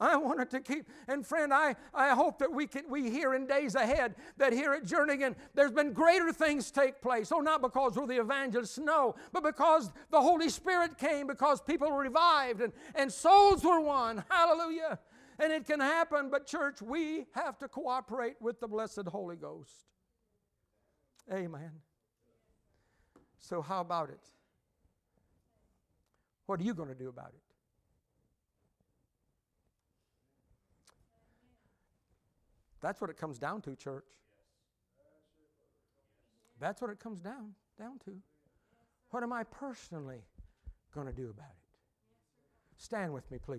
I 0.00 0.16
want 0.16 0.40
it 0.40 0.50
to 0.50 0.60
keep. 0.60 0.86
And 1.08 1.26
friend, 1.26 1.52
I, 1.52 1.74
I 1.92 2.10
hope 2.10 2.38
that 2.38 2.52
we 2.52 2.66
can 2.66 2.88
we 2.88 3.10
hear 3.10 3.34
in 3.34 3.46
days 3.46 3.74
ahead 3.74 4.14
that 4.36 4.52
here 4.52 4.72
at 4.72 4.84
Jernigan 4.84 5.34
there's 5.54 5.72
been 5.72 5.92
greater 5.92 6.32
things 6.32 6.70
take 6.70 7.00
place. 7.02 7.32
Oh, 7.32 7.40
not 7.40 7.62
because 7.62 7.96
we're 7.96 8.06
the 8.06 8.20
evangelists, 8.20 8.78
no, 8.78 9.16
but 9.32 9.42
because 9.42 9.90
the 10.10 10.20
Holy 10.20 10.48
Spirit 10.48 10.98
came, 10.98 11.26
because 11.26 11.60
people 11.60 11.90
were 11.90 12.02
revived 12.02 12.60
and, 12.60 12.72
and 12.94 13.12
souls 13.12 13.64
were 13.64 13.80
won. 13.80 14.24
Hallelujah. 14.30 15.00
And 15.40 15.52
it 15.52 15.66
can 15.66 15.80
happen, 15.80 16.30
but 16.30 16.46
church, 16.46 16.82
we 16.82 17.26
have 17.32 17.58
to 17.58 17.68
cooperate 17.68 18.36
with 18.40 18.60
the 18.60 18.66
blessed 18.68 19.06
Holy 19.08 19.36
Ghost. 19.36 19.72
Amen. 21.32 21.70
So, 23.38 23.62
how 23.62 23.80
about 23.80 24.10
it? 24.10 24.20
What 26.46 26.60
are 26.60 26.64
you 26.64 26.74
going 26.74 26.88
to 26.88 26.94
do 26.94 27.08
about 27.08 27.32
it? 27.34 27.47
That's 32.80 33.00
what 33.00 33.10
it 33.10 33.16
comes 33.16 33.38
down 33.38 33.62
to, 33.62 33.74
church. 33.74 34.04
That's 36.60 36.80
what 36.80 36.90
it 36.90 36.98
comes 36.98 37.20
down 37.20 37.54
down 37.78 37.98
to. 38.04 38.16
What 39.10 39.22
am 39.22 39.32
I 39.32 39.44
personally 39.44 40.22
going 40.94 41.06
to 41.06 41.12
do 41.12 41.30
about 41.30 41.46
it? 41.46 41.68
Stand 42.76 43.12
with 43.12 43.30
me, 43.30 43.38
please. 43.38 43.56